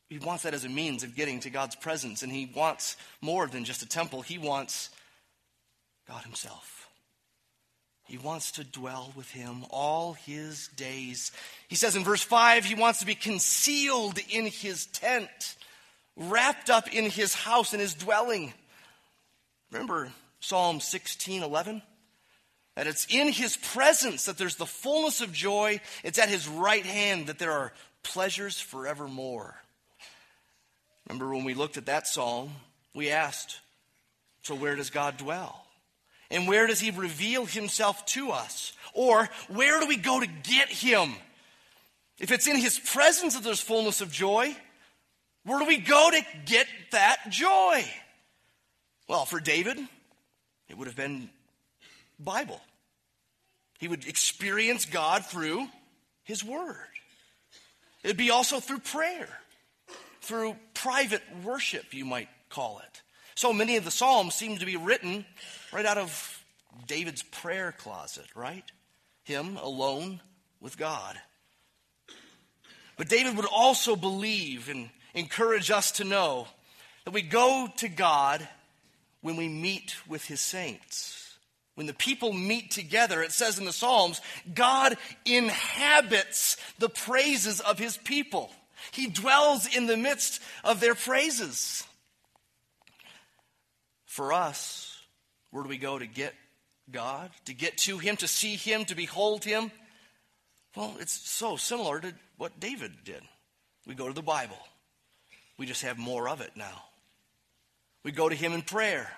[0.10, 2.23] he wants that as a means of getting to God's presence.
[2.23, 4.89] And he wants more than just a temple, he wants
[6.08, 6.88] God himself.
[8.06, 11.32] He wants to dwell with him all his days.
[11.67, 15.56] He says in verse 5, he wants to be concealed in his tent,
[16.15, 18.53] wrapped up in his house, in his dwelling.
[19.73, 21.81] Remember, Psalm 16 11.
[22.75, 25.79] That it's in his presence that there's the fullness of joy.
[26.03, 29.55] It's at his right hand that there are pleasures forevermore.
[31.07, 32.51] Remember when we looked at that psalm,
[32.95, 33.59] we asked,
[34.41, 35.65] so where does God dwell?
[36.31, 38.73] And where does he reveal himself to us?
[38.93, 41.13] Or where do we go to get him?
[42.19, 44.55] If it's in his presence that there's fullness of joy,
[45.43, 47.86] where do we go to get that joy?
[49.08, 49.78] Well, for David,
[50.70, 51.30] it would have been
[52.20, 52.62] Bible.
[53.80, 55.68] He would experience God through
[56.24, 56.78] His Word.
[58.04, 59.30] It'd be also through prayer,
[60.22, 63.02] through private worship, you might call it.
[63.36, 65.26] So many of the Psalms seem to be written
[65.74, 66.44] right out of
[66.88, 68.63] David's prayer closet, right?
[69.24, 70.22] Him alone
[70.62, 71.18] with God.
[72.98, 76.48] But David would also believe and encourage us to know
[77.06, 78.48] that we go to God
[79.23, 81.38] when we meet with his saints.
[81.73, 84.21] When the people meet together, it says in the Psalms,
[84.53, 88.51] God inhabits the praises of his people.
[88.91, 91.83] He dwells in the midst of their praises.
[94.05, 95.01] For us,
[95.49, 96.36] where do we go to get
[96.91, 99.71] God, to get to him, to see him, to behold him?
[100.76, 103.21] Well, it's so similar to what David did.
[103.88, 104.59] We go to the Bible.
[105.57, 106.84] We just have more of it now.
[108.04, 109.10] We go to him in prayer.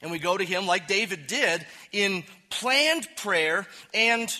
[0.00, 4.34] And we go to him like David did in planned prayer and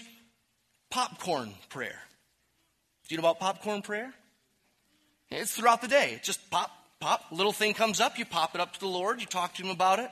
[0.90, 1.99] popcorn prayer.
[3.09, 4.12] Do you know about popcorn prayer?
[5.30, 6.12] It's throughout the day.
[6.16, 6.70] It's just pop,
[7.01, 9.62] pop, little thing comes up, you pop it up to the Lord, you talk to
[9.62, 10.11] him about it.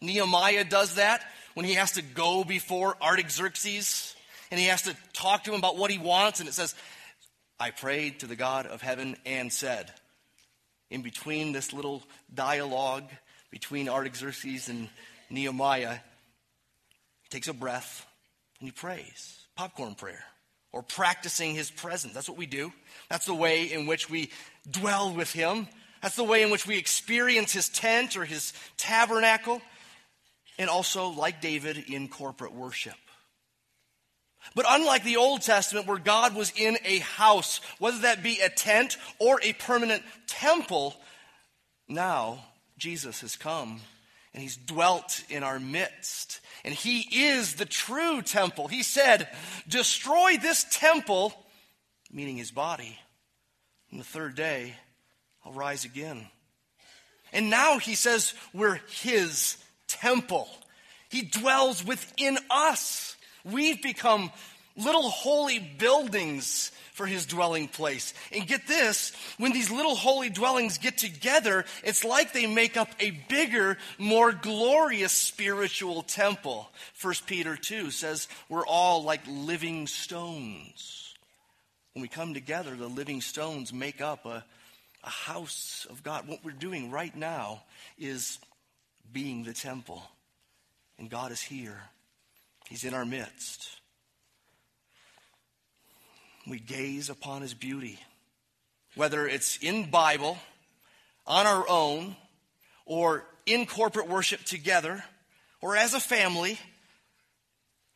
[0.00, 4.14] Nehemiah does that when he has to go before Artaxerxes
[4.50, 6.40] and he has to talk to him about what he wants.
[6.40, 6.74] And it says,
[7.58, 9.92] I prayed to the God of heaven and said,
[10.90, 13.04] in between this little dialogue
[13.50, 14.88] between Artaxerxes and
[15.30, 15.98] Nehemiah,
[17.22, 18.06] he takes a breath
[18.58, 19.38] and he prays.
[19.56, 20.24] Popcorn prayer.
[20.72, 22.14] Or practicing his presence.
[22.14, 22.72] That's what we do.
[23.08, 24.30] That's the way in which we
[24.68, 25.68] dwell with him.
[26.02, 29.62] That's the way in which we experience his tent or his tabernacle.
[30.58, 32.94] And also, like David, in corporate worship.
[34.54, 38.48] But unlike the Old Testament, where God was in a house, whether that be a
[38.48, 40.94] tent or a permanent temple,
[41.88, 42.44] now
[42.78, 43.80] Jesus has come
[44.32, 46.40] and he's dwelt in our midst.
[46.64, 48.68] And he is the true temple.
[48.68, 49.28] He said,
[49.68, 51.32] Destroy this temple,
[52.12, 52.98] meaning his body.
[53.92, 54.74] On the third day,
[55.44, 56.26] I'll rise again.
[57.32, 60.48] And now he says, We're his temple.
[61.08, 63.13] He dwells within us.
[63.44, 64.30] We've become
[64.76, 68.14] little holy buildings for his dwelling place.
[68.32, 72.88] And get this, when these little holy dwellings get together, it's like they make up
[73.00, 76.70] a bigger, more glorious spiritual temple.
[77.00, 81.14] 1 Peter 2 says we're all like living stones.
[81.94, 84.44] When we come together, the living stones make up a,
[85.04, 86.26] a house of God.
[86.26, 87.62] What we're doing right now
[87.98, 88.38] is
[89.12, 90.02] being the temple.
[90.98, 91.80] And God is here.
[92.68, 93.74] He's in our midst
[96.46, 97.98] we gaze upon his beauty.
[98.94, 100.38] Whether it's in Bible,
[101.26, 102.16] on our own,
[102.86, 105.02] or in corporate worship together,
[105.60, 106.58] or as a family,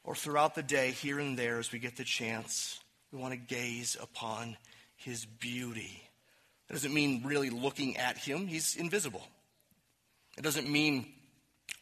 [0.03, 2.81] or throughout the day, here and there, as we get the chance,
[3.13, 4.57] we want to gaze upon
[4.97, 6.03] his beauty.
[6.67, 9.27] That doesn't mean really looking at him, he's invisible.
[10.37, 11.07] It doesn't mean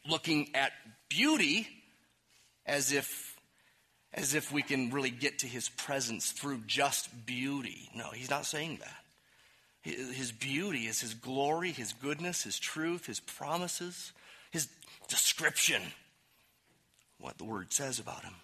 [0.09, 0.73] looking at
[1.09, 1.69] beauty
[2.67, 3.37] as if
[4.15, 7.91] as if we can really get to his presence through just beauty.
[7.95, 9.05] No, he's not saying that.
[9.83, 14.13] His beauty is his glory, his goodness, his truth, his promises,
[14.51, 14.69] his
[15.09, 15.83] description,
[17.21, 18.35] what the word says about him.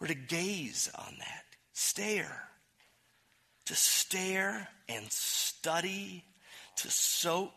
[0.00, 2.42] We're to gaze on that, stare,
[3.66, 6.24] to stare and study,
[6.76, 7.52] to soak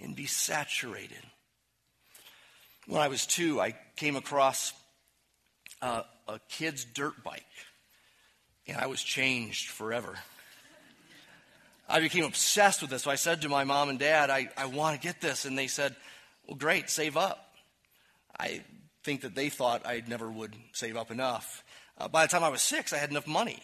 [0.00, 1.22] and be saturated.
[2.86, 4.72] When I was two, I came across
[5.82, 7.44] uh, a kid's dirt bike,
[8.66, 10.14] and I was changed forever.
[11.88, 13.04] I became obsessed with this.
[13.04, 15.46] So I said to my mom and dad, I, I want to get this.
[15.46, 15.96] And they said,
[16.46, 17.54] Well, great, save up.
[18.38, 18.62] I
[19.04, 21.64] think that they thought I never would save up enough.
[21.96, 23.58] Uh, by the time I was six, I had enough money.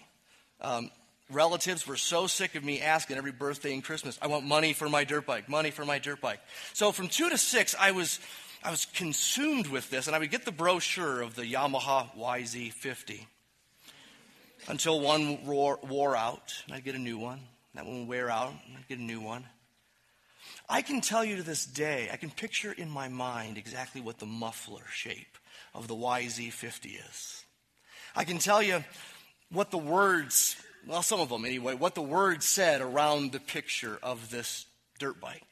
[0.60, 0.90] Um,
[1.30, 4.88] relatives were so sick of me asking every birthday and Christmas, I want money for
[4.88, 6.40] my dirt bike, money for my dirt bike.
[6.72, 8.20] So from two to six, I was
[8.64, 13.26] I was consumed with this, and I would get the brochure of the Yamaha YZ50
[14.68, 17.40] until one wore, wore out, and I'd get a new one.
[17.74, 19.44] That one would wear out, and I'd get a new one.
[20.66, 24.18] I can tell you to this day, I can picture in my mind exactly what
[24.18, 25.36] the muffler shape
[25.74, 27.44] of the YZ50 is.
[28.16, 28.82] I can tell you
[29.50, 30.56] what the words,
[30.86, 34.64] well, some of them anyway, what the words said around the picture of this
[34.98, 35.44] dirt bike.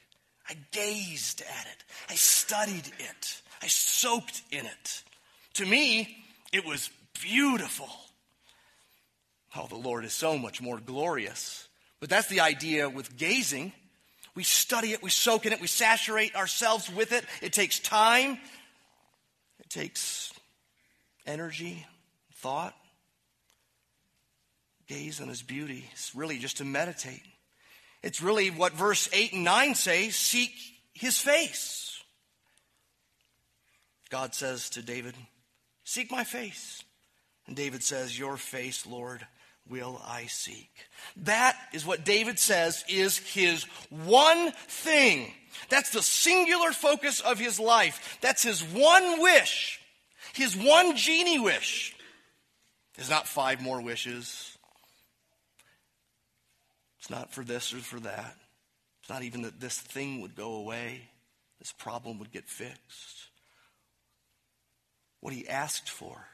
[0.49, 1.85] I gazed at it.
[2.11, 3.43] I studied it.
[3.63, 5.03] I soaked in it.
[5.55, 6.17] To me,
[6.53, 6.91] it was
[7.21, 7.89] beautiful.
[9.57, 11.69] Oh, the Lord is so much more glorious.
[12.01, 13.73] But that's the idea with gazing.
[14.35, 17.25] We study it, we soak in it, we saturate ourselves with it.
[17.43, 18.39] It takes time,
[19.61, 20.33] it takes
[21.27, 21.87] energy,
[22.37, 22.75] thought.
[24.89, 25.89] Gaze on His beauty.
[25.93, 27.23] It's really just to meditate.
[28.03, 30.53] It's really what verse 8 and 9 say seek
[30.93, 32.03] his face.
[34.11, 35.15] God says to David,
[35.85, 36.83] Seek my face.
[37.47, 39.27] And David says, Your face, Lord,
[39.69, 40.71] will I seek.
[41.17, 45.33] That is what David says is his one thing.
[45.69, 48.19] That's the singular focus of his life.
[48.21, 49.81] That's his one wish.
[50.35, 51.95] His one genie wish.
[52.97, 54.52] There's not five more wishes.
[57.13, 58.37] Not for this or for that.
[59.01, 61.03] It's not even that this thing would go away,
[61.59, 63.29] this problem would get fixed.
[65.21, 66.25] What he asked for,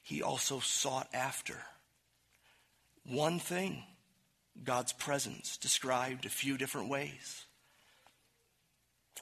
[0.00, 1.56] he also sought after.
[3.04, 3.82] One thing
[4.62, 7.44] God's presence described a few different ways.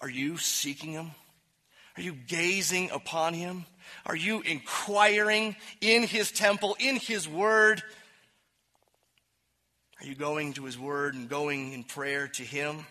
[0.02, 1.12] Are you seeking him?
[1.96, 3.64] Are you gazing upon him?
[4.04, 7.82] Are you inquiring in his temple, in his word?
[10.02, 12.84] Are you going to His Word and going in prayer to Him?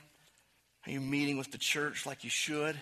[0.87, 2.77] Are you meeting with the church like you should?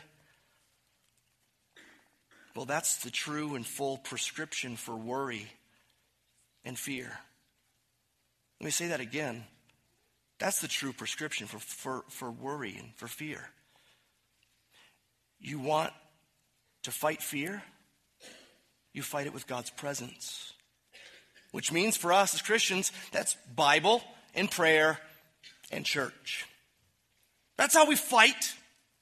[2.56, 5.48] Well, that's the true and full prescription for worry
[6.64, 7.12] and fear.
[8.60, 9.46] Let me say that again.
[10.38, 13.50] That's the true prescription for, for, for worry and for fear.
[15.40, 15.92] You want
[16.84, 17.64] to fight fear?
[18.94, 20.54] You fight it with God's presence.
[21.52, 24.04] Which means for us as Christians, that's Bible
[24.36, 25.00] and prayer
[25.72, 26.46] and church.
[27.58, 28.54] That's how we fight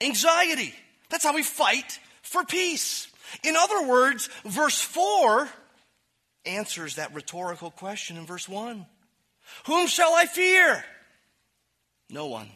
[0.01, 0.73] anxiety.
[1.09, 3.07] That's how we fight for peace.
[3.43, 5.49] In other words, verse 4
[6.45, 8.85] answers that rhetorical question in verse 1
[9.65, 10.83] Whom shall I fear?
[12.09, 12.49] No one.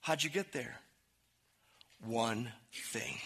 [0.00, 0.78] How'd you get there?
[2.04, 3.16] One thing.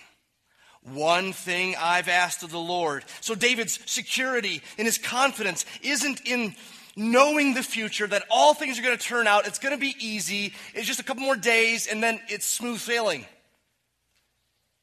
[0.82, 3.04] One thing I've asked of the Lord.
[3.20, 6.54] So David's security and his confidence isn't in
[6.98, 9.94] knowing the future, that all things are going to turn out, it's going to be
[10.00, 13.24] easy, it's just a couple more days, and then it's smooth sailing.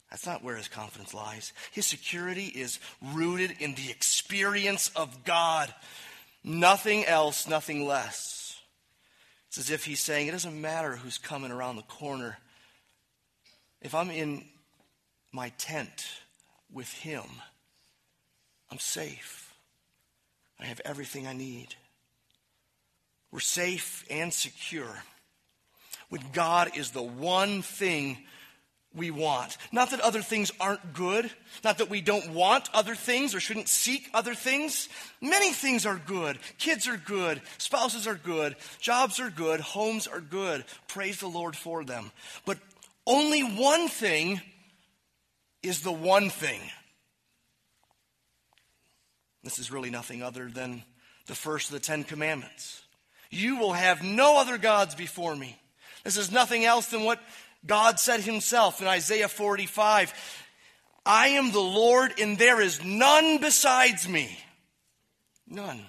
[0.09, 1.51] That's not where his confidence lies.
[1.72, 2.80] His security is
[3.13, 5.74] rooted in the experience of God.
[6.41, 8.57] Nothing else, nothing less.
[9.49, 12.38] It's as if he's saying, it doesn't matter who's coming around the corner.
[13.82, 14.45] If I'm in
[15.34, 16.07] my tent
[16.72, 17.26] with him,
[18.72, 19.53] I'm safe.
[20.61, 21.76] I have everything I need.
[23.32, 25.04] We're safe and secure
[26.10, 28.18] when God is the one thing
[28.96, 29.58] we want.
[29.72, 31.30] Not that other things aren't good,
[31.64, 34.88] not that we don't want other things or shouldn't seek other things.
[35.22, 36.40] Many things are good.
[36.58, 40.64] Kids are good, spouses are good, jobs are good, homes are good.
[40.88, 42.12] Praise the Lord for them.
[42.46, 42.58] But
[43.06, 44.42] only one thing
[45.62, 46.62] is the one thing.
[49.44, 50.84] This is really nothing other than
[51.28, 52.82] the first of the Ten Commandments.
[53.36, 55.60] You will have no other gods before me.
[56.04, 57.20] This is nothing else than what
[57.66, 60.14] God said himself in Isaiah 45
[61.08, 64.40] I am the Lord, and there is none besides me.
[65.48, 65.86] None.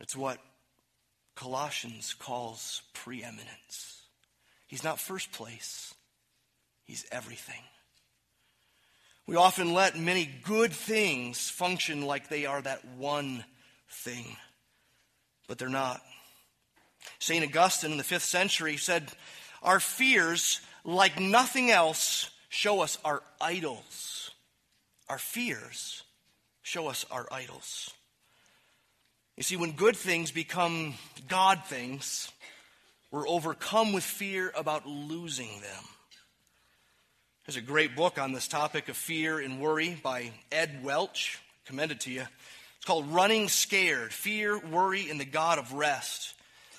[0.00, 0.38] It's what
[1.34, 4.02] Colossians calls preeminence.
[4.68, 5.92] He's not first place,
[6.84, 7.62] He's everything.
[9.26, 13.44] We often let many good things function like they are that one
[13.88, 14.36] thing,
[15.52, 16.00] but they're not.
[17.18, 17.44] St.
[17.44, 19.12] Augustine in the fifth century said,
[19.62, 24.30] Our fears, like nothing else, show us our idols.
[25.10, 26.04] Our fears
[26.62, 27.90] show us our idols.
[29.36, 30.94] You see, when good things become
[31.28, 32.32] God things,
[33.10, 35.84] we're overcome with fear about losing them.
[37.44, 41.38] There's a great book on this topic of fear and worry by Ed Welch.
[41.42, 42.24] I commend it to you.
[42.82, 46.34] It's called Running Scared Fear, Worry, and the God of Rest.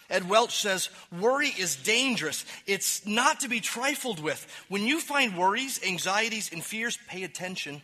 [0.10, 2.43] Ed Welch says, Worry is dangerous.
[2.68, 4.45] It's not to be trifled with.
[4.68, 7.82] When you find worries, anxieties, and fears, pay attention.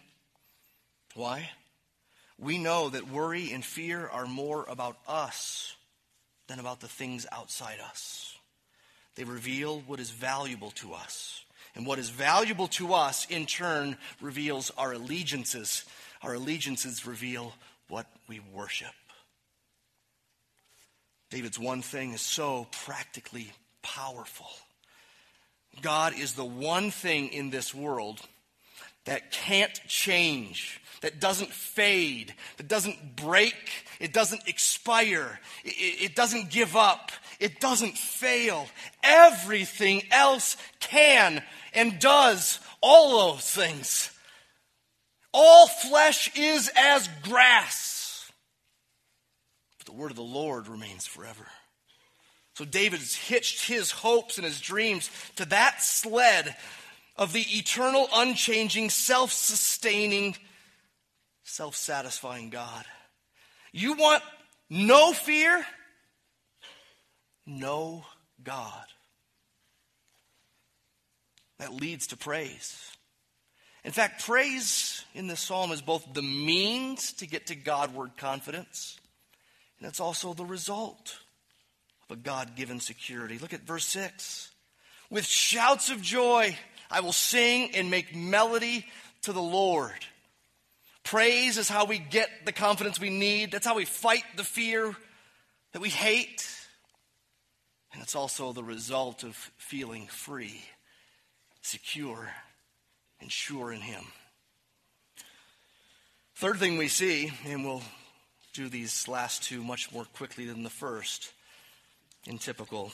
[1.16, 1.50] Why?
[2.38, 5.78] We know that worry and fear are more about us
[6.50, 8.36] than about the things outside us.
[9.16, 11.46] They reveal what is valuable to us.
[11.74, 15.86] And what is valuable to us, in turn, reveals our allegiances.
[16.22, 17.54] Our allegiances reveal
[17.90, 18.94] what we worship.
[21.30, 24.48] David's one thing is so practically powerful.
[25.82, 28.22] God is the one thing in this world
[29.06, 33.56] that can't change, that doesn't fade, that doesn't break,
[34.00, 35.70] it doesn't expire, it,
[36.12, 38.68] it, doesn't give up, it doesn't fail.
[39.04, 41.42] Everything else can
[41.74, 44.12] and does all those things.
[45.34, 48.32] All flesh is as grass.
[49.78, 51.46] But the word of the Lord remains forever.
[52.56, 56.56] So David has hitched his hopes and his dreams to that sled
[57.16, 60.36] of the eternal, unchanging, self sustaining,
[61.44, 62.86] self satisfying God.
[63.72, 64.24] You want
[64.70, 65.66] no fear?
[67.46, 68.06] No
[68.44, 68.86] God
[71.60, 72.92] that leads to praise.
[73.90, 79.00] In fact, praise in this psalm is both the means to get to Godward confidence,
[79.80, 81.18] and it's also the result
[82.08, 83.40] of a God given security.
[83.40, 84.52] Look at verse 6.
[85.10, 86.56] With shouts of joy,
[86.92, 88.86] I will sing and make melody
[89.24, 90.06] to the Lord.
[91.04, 93.52] Praise is how we get the confidence we need.
[93.52, 94.96] That's how we fight the fear
[95.72, 96.48] that we hate.
[97.92, 100.62] And it's also the result of feeling free
[101.64, 102.30] secure,
[103.22, 104.04] and sure in Him.
[106.36, 107.84] Third thing we see, and we'll
[108.54, 111.32] do these last two much more quickly than the first,
[112.26, 112.92] in typical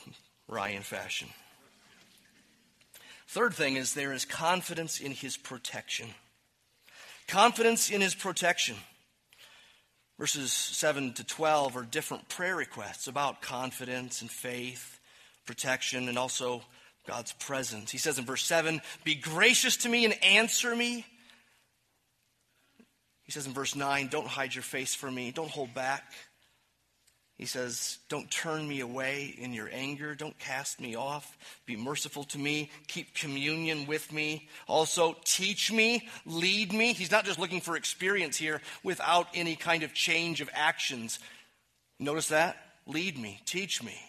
[0.47, 1.29] Ryan fashion.
[3.27, 6.09] Third thing is there is confidence in his protection.
[7.27, 8.75] Confidence in his protection.
[10.17, 14.99] Verses 7 to 12 are different prayer requests about confidence and faith,
[15.45, 16.61] protection, and also
[17.05, 17.91] God's presence.
[17.91, 21.05] He says in verse 7 Be gracious to me and answer me.
[23.23, 26.03] He says in verse 9 Don't hide your face from me, don't hold back.
[27.37, 30.15] He says, Don't turn me away in your anger.
[30.15, 31.37] Don't cast me off.
[31.65, 32.71] Be merciful to me.
[32.87, 34.47] Keep communion with me.
[34.67, 36.93] Also, teach me, lead me.
[36.93, 41.19] He's not just looking for experience here without any kind of change of actions.
[41.99, 42.57] Notice that?
[42.87, 43.99] Lead me, teach me.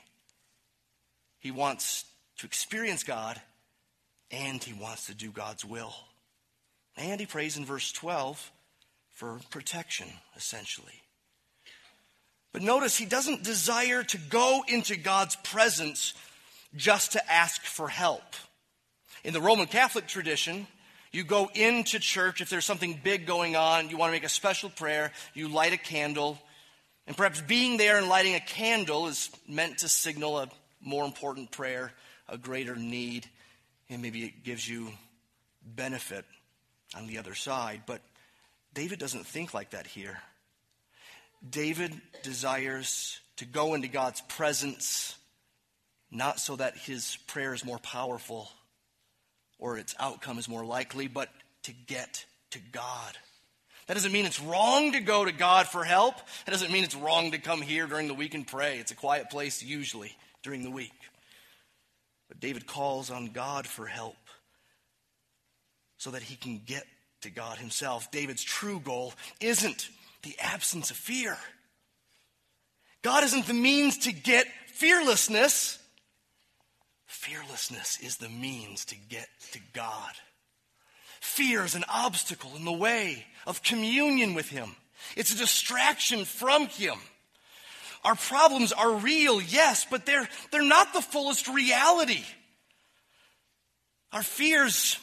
[1.41, 2.05] He wants
[2.39, 3.41] to experience God
[4.31, 5.95] and he wants to do God's will.
[6.97, 8.53] And he prays in verse 12
[9.13, 11.03] for protection, essentially.
[12.53, 16.15] But notice he doesn't desire to go into God's presence
[16.75, 18.23] just to ask for help.
[19.25, 20.67] In the Roman Catholic tradition,
[21.13, 24.29] you go into church if there's something big going on, you want to make a
[24.29, 26.39] special prayer, you light a candle,
[27.07, 30.49] and perhaps being there and lighting a candle is meant to signal a
[30.81, 31.93] more important prayer,
[32.29, 33.27] a greater need,
[33.89, 34.91] and maybe it gives you
[35.63, 36.25] benefit
[36.97, 37.83] on the other side.
[37.87, 38.01] But
[38.75, 40.19] David doesn't think like that here.
[41.49, 45.17] David desires to go into God's presence
[46.11, 48.49] not so that his prayer is more powerful
[49.59, 51.29] or its outcome is more likely, but
[51.65, 53.17] to get to God.
[53.87, 56.17] That doesn't mean it's wrong to go to God for help.
[56.45, 58.79] That doesn't mean it's wrong to come here during the week and pray.
[58.79, 60.13] It's a quiet place usually
[60.43, 60.93] during the week.
[62.29, 64.17] But David calls on God for help
[65.97, 66.85] so that he can get
[67.23, 68.11] to God himself.
[68.11, 69.89] David's true goal isn't
[70.23, 71.37] the absence of fear.
[73.03, 75.79] God isn't the means to get fearlessness.
[77.07, 80.13] Fearlessness is the means to get to God.
[81.21, 84.75] Fear is an obstacle in the way of communion with Him,
[85.17, 86.99] it's a distraction from Him.
[88.07, 92.23] Our problems are real, yes, but they're, they're not the fullest reality.
[94.13, 94.97] Our fears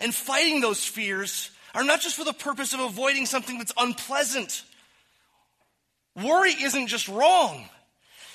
[0.00, 4.64] and fighting those fears are not just for the purpose of avoiding something that's unpleasant.
[6.16, 7.68] Worry isn't just wrong,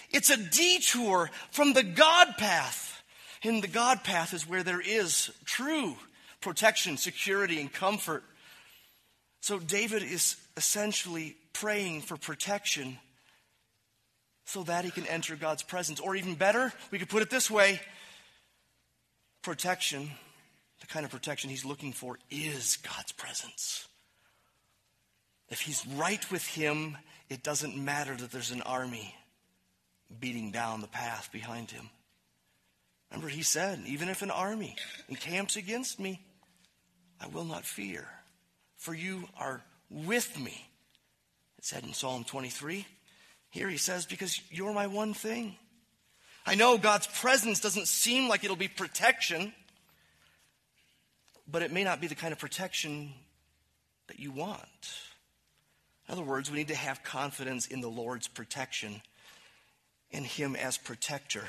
[0.09, 3.03] it's a detour from the God path.
[3.41, 5.97] In the God path is where there is true
[6.39, 8.23] protection, security, and comfort.
[9.41, 12.99] So David is essentially praying for protection
[14.45, 15.99] so that he can enter God's presence.
[15.99, 17.81] Or even better, we could put it this way
[19.41, 20.09] protection,
[20.79, 23.87] the kind of protection he's looking for, is God's presence.
[25.49, 26.97] If he's right with him
[27.33, 29.15] it doesn't matter that there's an army
[30.19, 31.89] beating down the path behind him.
[33.09, 34.75] Remember, he said, even if an army
[35.09, 36.21] encamps against me,
[37.19, 38.07] I will not fear,
[38.75, 40.69] for you are with me.
[41.57, 42.85] It said in Psalm 23.
[43.53, 45.55] Here he says, because you're my one thing.
[46.43, 49.53] I know God's presence doesn't seem like it'll be protection,
[51.47, 53.13] but it may not be the kind of protection
[54.07, 54.59] that you want.
[56.07, 59.03] In other words, we need to have confidence in the Lord's protection,
[60.09, 61.43] in Him as protector.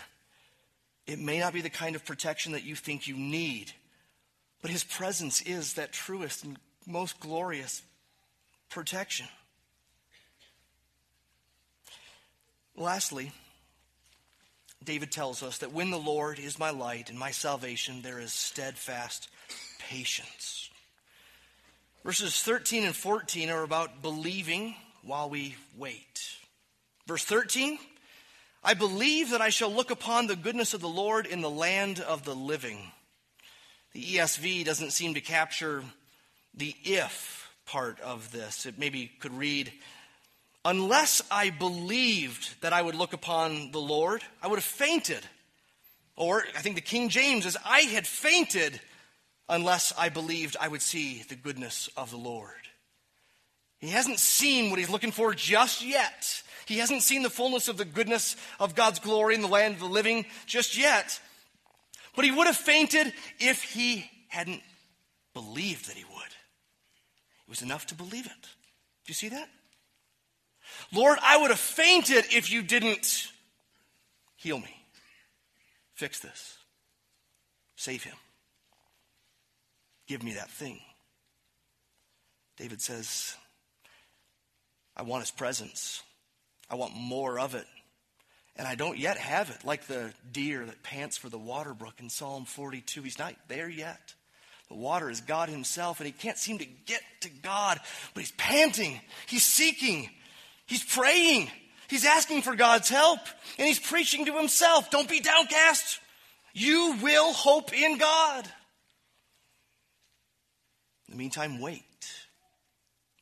[1.07, 3.73] It may not be the kind of protection that you think you need,
[4.61, 7.81] but His presence is that truest and most glorious
[8.69, 9.27] protection.
[12.77, 13.33] Lastly,
[14.83, 18.33] David tells us that when the Lord is my light and my salvation, there is
[18.33, 19.29] steadfast
[19.79, 20.71] patience.
[22.05, 26.37] Verses 13 and 14 are about believing while we wait.
[27.07, 27.79] Verse 13
[28.67, 32.01] I believe that I shall look upon the goodness of the Lord in the land
[32.01, 32.79] of the living.
[33.93, 35.85] The ESV doesn't seem to capture
[36.55, 38.65] the if part of this.
[38.65, 39.71] It maybe could read,
[40.65, 45.21] Unless I believed that I would look upon the Lord, I would have fainted.
[46.17, 48.81] Or I think the King James is, I had fainted
[49.49, 52.51] unless I believed I would see the goodness of the Lord.
[53.79, 56.43] He hasn't seen what he's looking for just yet.
[56.65, 59.81] He hasn't seen the fullness of the goodness of God's glory in the land of
[59.81, 61.21] the living just yet.
[62.17, 64.63] But he would have fainted if he hadn't
[65.35, 66.23] believed that he would.
[66.23, 68.43] It was enough to believe it.
[68.43, 69.51] Do you see that?
[70.93, 73.31] Lord, I would have fainted if you didn't
[74.37, 74.75] heal me,
[75.95, 76.59] fix this,
[77.77, 78.17] save him.
[80.07, 80.81] Give me that thing.
[82.57, 83.37] David says,
[84.97, 86.03] I want his presence.
[86.71, 87.67] I want more of it.
[88.57, 91.95] And I don't yet have it, like the deer that pants for the water brook
[91.99, 93.03] in Psalm 42.
[93.03, 94.15] He's not there yet.
[94.69, 97.81] The water is God Himself, and he can't seem to get to God,
[98.15, 100.09] but he's panting, he's seeking.
[100.67, 101.51] He's praying.
[101.89, 103.21] He's asking for God's help.
[103.59, 104.91] And he's preaching to himself.
[104.91, 106.01] Don't be downcast.
[106.53, 108.45] You will hope in God.
[111.09, 111.83] In the meantime, wait.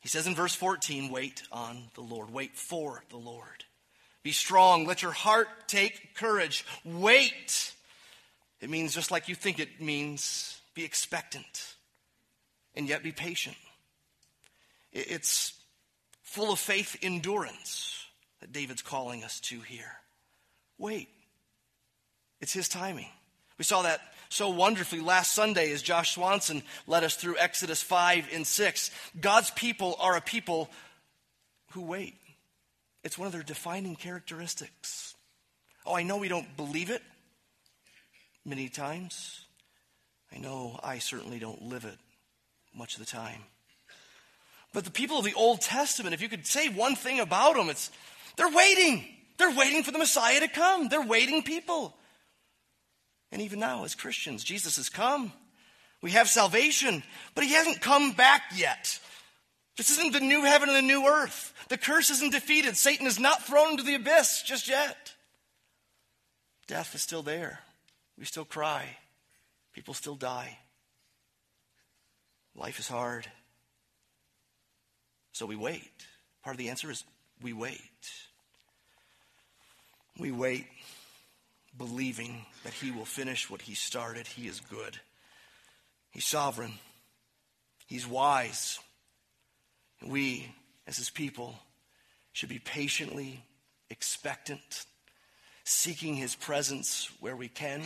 [0.01, 2.31] He says in verse 14, wait on the Lord.
[2.31, 3.63] Wait for the Lord.
[4.21, 4.85] Be strong.
[4.85, 6.65] Let your heart take courage.
[6.85, 7.73] Wait.
[8.61, 11.75] It means just like you think it means, be expectant
[12.75, 13.57] and yet be patient.
[14.91, 15.53] It's
[16.33, 18.07] full of faith endurance
[18.41, 19.91] that David's calling us to here.
[20.79, 21.07] Wait.
[22.41, 23.09] It's his timing.
[23.59, 28.29] We saw that so wonderfully last Sunday as Josh Swanson led us through Exodus 5
[28.33, 28.91] and 6.
[29.21, 30.71] God's people are a people
[31.73, 32.15] who wait.
[33.03, 35.13] It's one of their defining characteristics.
[35.85, 37.03] Oh, I know we don't believe it
[38.43, 39.45] many times.
[40.35, 41.99] I know I certainly don't live it
[42.73, 43.43] much of the time.
[44.73, 47.69] But the people of the Old Testament, if you could say one thing about them,
[47.69, 47.91] it's
[48.35, 49.05] they're waiting.
[49.37, 50.89] They're waiting for the Messiah to come.
[50.89, 51.95] They're waiting people.
[53.31, 55.31] And even now, as Christians, Jesus has come.
[56.01, 57.03] We have salvation,
[57.33, 58.99] but he hasn't come back yet.
[59.77, 61.53] This isn't the new heaven and the new earth.
[61.69, 62.75] The curse isn't defeated.
[62.77, 65.13] Satan is not thrown into the abyss just yet.
[66.67, 67.59] Death is still there.
[68.17, 68.97] We still cry.
[69.73, 70.59] People still die.
[72.55, 73.27] Life is hard.
[75.33, 75.91] So we wait.
[76.43, 77.03] Part of the answer is
[77.41, 77.79] we wait.
[80.19, 80.67] We wait
[81.75, 84.27] believing that He will finish what He started.
[84.27, 84.99] He is good,
[86.11, 86.73] He's sovereign,
[87.87, 88.79] He's wise.
[89.99, 90.53] And we,
[90.85, 91.55] as His people,
[92.31, 93.43] should be patiently
[93.89, 94.85] expectant,
[95.63, 97.81] seeking His presence where we can,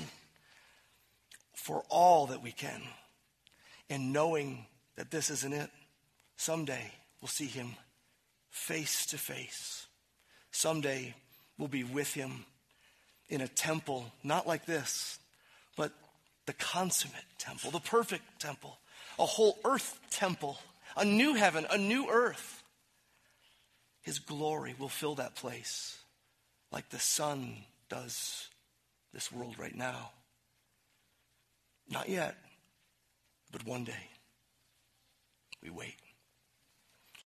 [1.54, 2.82] for all that we can,
[3.90, 4.66] and knowing
[4.98, 5.70] that this isn't it.
[6.36, 6.92] Someday
[7.22, 7.76] we'll see Him
[8.50, 9.88] face to face.
[10.52, 11.16] Someday
[11.58, 12.46] we'll be with Him
[13.30, 15.20] in a temple, not like this,
[15.76, 15.92] but
[16.46, 18.78] the consummate temple, the perfect temple,
[19.20, 20.58] a whole earth temple,
[20.96, 22.64] a new heaven, a new earth.
[24.02, 25.98] His glory will fill that place
[26.72, 27.58] like the sun
[27.90, 28.48] does
[29.14, 30.12] this world right now.
[31.90, 32.36] Not yet,
[33.52, 34.10] but one day.
[35.62, 35.96] We wait.